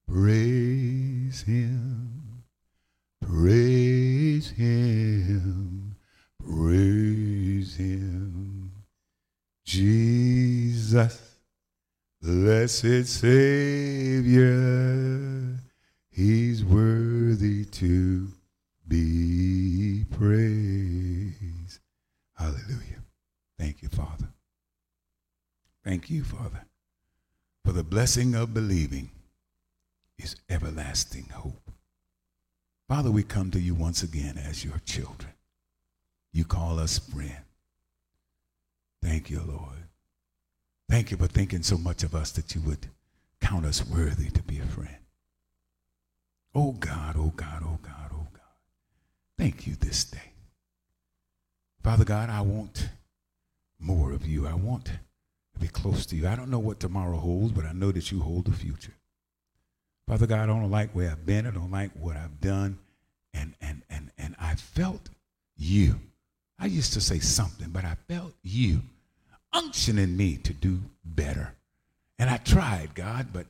[0.07, 2.45] Praise him.
[3.23, 5.97] Praise him.
[6.47, 8.71] Praise him.
[9.65, 11.39] Jesus,
[12.21, 14.45] blessed Savior.
[16.11, 18.29] He's worthy to
[18.95, 21.81] be praised.
[22.37, 23.03] Hallelujah.
[23.59, 24.29] Thank you, Father.
[25.85, 26.65] Thank you, Father.
[27.65, 29.11] For the blessing of believing
[30.19, 31.73] is everlasting hope.
[32.89, 35.33] Father, we come to you once again as your children.
[36.33, 37.45] You call us friend.
[39.03, 39.89] Thank you, Lord.
[40.89, 42.87] Thank you for thinking so much of us that you would
[43.41, 44.99] count us worthy to be a friend.
[46.55, 48.04] Oh God, oh God, oh God, oh God.
[49.39, 50.33] Thank you this day.
[51.83, 52.89] Father God, I want
[53.79, 54.47] more of you.
[54.47, 54.93] I want to
[55.61, 56.27] be close to you.
[56.27, 58.95] I don't know what tomorrow holds, but I know that you hold the future.
[60.09, 61.47] Father God, I don't like where I've been.
[61.47, 62.79] I don't like what I've done.
[63.33, 65.09] And, and, and, and I felt
[65.57, 65.99] you.
[66.59, 68.81] I used to say something, but I felt you
[69.53, 71.55] unctioning me to do better.
[72.19, 73.47] And I tried, God, but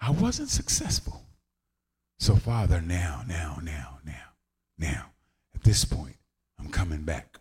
[0.00, 1.22] I wasn't successful.
[2.18, 4.28] So, Father, now, now, now, now,
[4.78, 5.06] now,
[5.62, 6.16] this point,
[6.58, 7.38] I'm coming back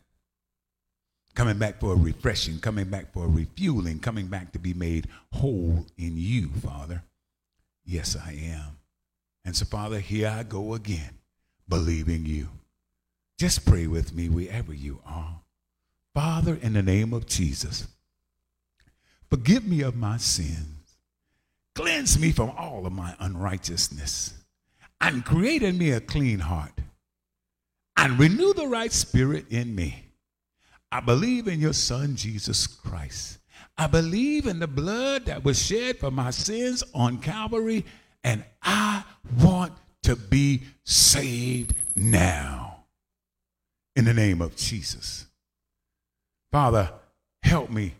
[1.35, 5.07] coming back for a refreshing, coming back for a refueling, coming back to be made
[5.33, 7.03] whole in you, Father.
[7.85, 8.77] Yes, I am.
[9.43, 11.17] And so, Father, here I go again,
[11.67, 12.49] believing you.
[13.37, 15.39] Just pray with me wherever you are.
[16.13, 17.87] Father, in the name of Jesus,
[19.29, 20.97] forgive me of my sins.
[21.73, 24.33] Cleanse me from all of my unrighteousness
[24.99, 26.73] and create in me a clean heart
[27.97, 30.05] and renew the right spirit in me.
[30.91, 33.39] I believe in your son, Jesus Christ.
[33.77, 37.85] I believe in the blood that was shed for my sins on Calvary,
[38.23, 39.03] and I
[39.39, 39.73] want
[40.03, 42.83] to be saved now.
[43.95, 45.25] In the name of Jesus.
[46.51, 46.91] Father,
[47.43, 47.93] help me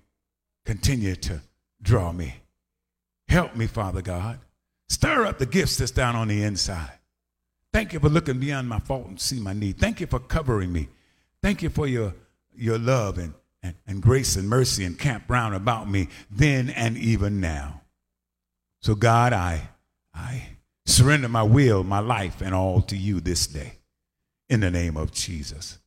[0.66, 1.42] continue to
[1.82, 2.36] draw me.
[3.28, 4.40] Help me, Father God.
[4.90, 6.92] Stir up the gifts that's down on the inside.
[7.74, 9.78] Thank you for looking beyond my fault and see my need.
[9.80, 10.90] Thank you for covering me.
[11.42, 12.14] Thank you for your,
[12.56, 13.34] your love and,
[13.64, 17.82] and, and grace and mercy and camp round about me then and even now.
[18.82, 19.70] So, God, I,
[20.14, 20.44] I
[20.86, 23.74] surrender my will, my life, and all to you this day
[24.50, 25.80] in the name of Jesus.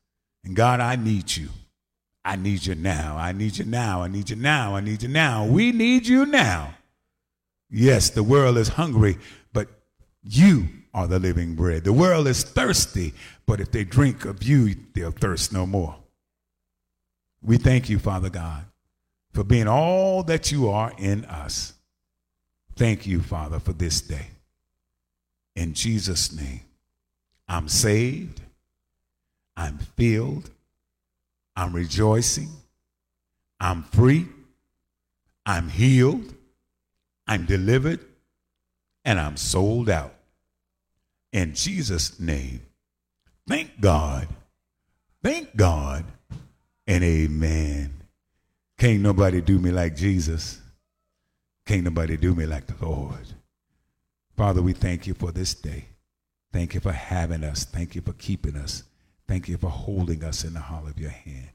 [0.43, 1.49] And God, I need you.
[2.23, 3.15] I need you now.
[3.17, 4.01] I need you now.
[4.01, 4.75] I need you now.
[4.75, 5.45] I need you now.
[5.45, 6.73] We need you now.
[7.69, 9.17] Yes, the world is hungry,
[9.53, 9.67] but
[10.23, 11.83] you are the living bread.
[11.83, 13.13] The world is thirsty,
[13.45, 15.97] but if they drink of you, they'll thirst no more.
[17.43, 18.63] We thank you, Father God,
[19.33, 21.73] for being all that you are in us.
[22.77, 24.27] Thank you, Father, for this day.
[25.53, 26.61] In Jesus' name,
[27.45, 28.41] I'm saved,
[29.57, 30.49] I'm filled,
[31.57, 32.51] I'm rejoicing,
[33.59, 34.27] I'm free,
[35.45, 36.33] I'm healed,
[37.27, 37.99] I'm delivered,
[39.03, 40.14] and I'm sold out
[41.35, 42.61] in Jesus' name.
[43.45, 44.25] Thank God.
[45.21, 46.05] Thank God.
[46.87, 47.93] And amen.
[48.77, 50.61] Can't nobody do me like Jesus.
[51.65, 53.27] Can't nobody do me like the Lord.
[54.37, 55.85] Father, we thank you for this day.
[56.53, 57.65] Thank you for having us.
[57.65, 58.83] Thank you for keeping us.
[59.27, 61.49] Thank you for holding us in the hollow of your hand.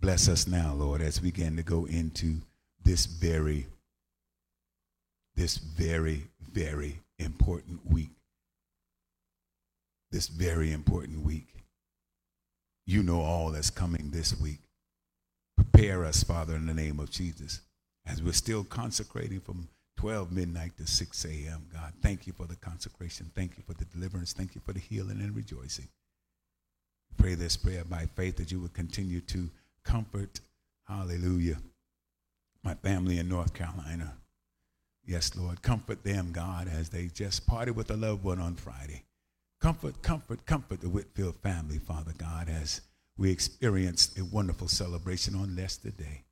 [0.00, 2.36] Bless us now, Lord, as we begin to go into
[2.82, 3.66] this very,
[5.34, 8.08] this very, very important week
[10.14, 11.48] this very important week.
[12.86, 14.60] You know all that's coming this week.
[15.56, 17.62] Prepare us, Father, in the name of Jesus,
[18.06, 21.66] as we're still consecrating from 12 midnight to 6 a.m.
[21.72, 23.32] God, thank you for the consecration.
[23.34, 24.32] Thank you for the deliverance.
[24.32, 25.88] Thank you for the healing and rejoicing.
[27.16, 29.50] Pray this prayer by faith that you would continue to
[29.84, 30.38] comfort,
[30.86, 31.56] hallelujah,
[32.62, 34.14] my family in North Carolina.
[35.04, 39.02] Yes, Lord, comfort them, God, as they just parted with a loved one on Friday.
[39.64, 42.82] Comfort, comfort, comfort the Whitfield family, Father God, as
[43.16, 46.22] we experienced a wonderful celebration on yesterday.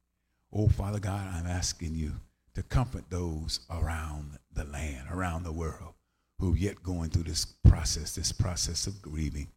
[0.52, 2.12] Oh, Father God, I'm asking you
[2.54, 5.94] to comfort those around the land, around the world,
[6.40, 9.48] who are yet going through this process, this process of grieving.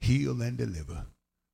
[0.00, 1.06] Heal and deliver.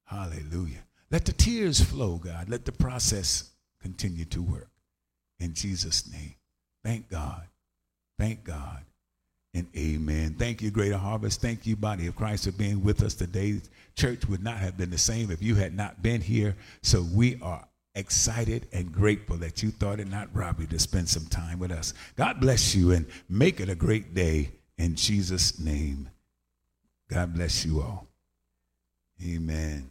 [0.07, 0.85] Hallelujah.
[1.11, 2.49] Let the tears flow, God.
[2.49, 3.51] Let the process
[3.83, 4.71] continue to work.
[5.41, 6.37] In Jesus' name.
[6.83, 7.43] Thank God.
[8.19, 8.87] Thank God
[9.57, 10.37] and amen.
[10.39, 11.41] Thank you, Greater Harvest.
[11.41, 13.61] Thank you, Body of Christ, for being with us today.
[13.97, 16.55] Church would not have been the same if you had not been here.
[16.83, 21.25] So we are excited and grateful that you thought it not robbery to spend some
[21.27, 21.95] time with us.
[22.17, 26.11] God bless you and make it a great day in Jesus' name.
[27.09, 28.07] God bless you all.
[29.25, 29.91] Amen.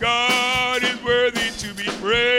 [0.00, 2.29] God is worthy to be praised.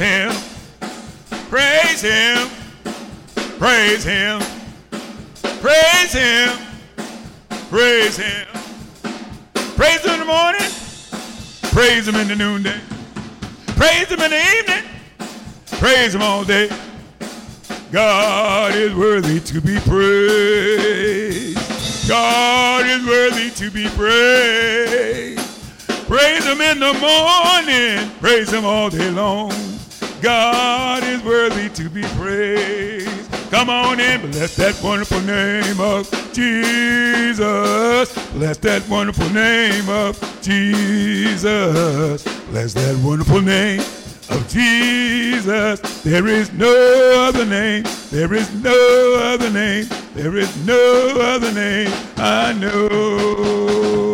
[0.00, 0.32] Him.
[1.50, 2.48] Praise him.
[3.58, 4.40] Praise him.
[5.60, 6.58] Praise him.
[7.68, 8.46] Praise him.
[9.76, 10.70] Praise him in the morning.
[11.72, 12.80] Praise him in the noonday.
[13.76, 14.84] Praise him in the evening.
[15.78, 16.70] Praise him all day.
[17.92, 21.58] God is worthy to be praised.
[22.08, 25.40] God is worthy to be praised.
[26.06, 28.10] Praise him in the morning.
[28.18, 29.69] Praise him all day long.
[30.22, 33.30] God is worthy to be praised.
[33.50, 38.12] Come on in, bless that wonderful name of Jesus.
[38.32, 42.22] Bless that wonderful name of Jesus.
[42.50, 43.80] Bless that wonderful name
[44.30, 45.80] of Jesus.
[46.02, 47.84] There is no other name.
[48.10, 49.86] There is no other name.
[50.14, 54.09] There is no other name I know.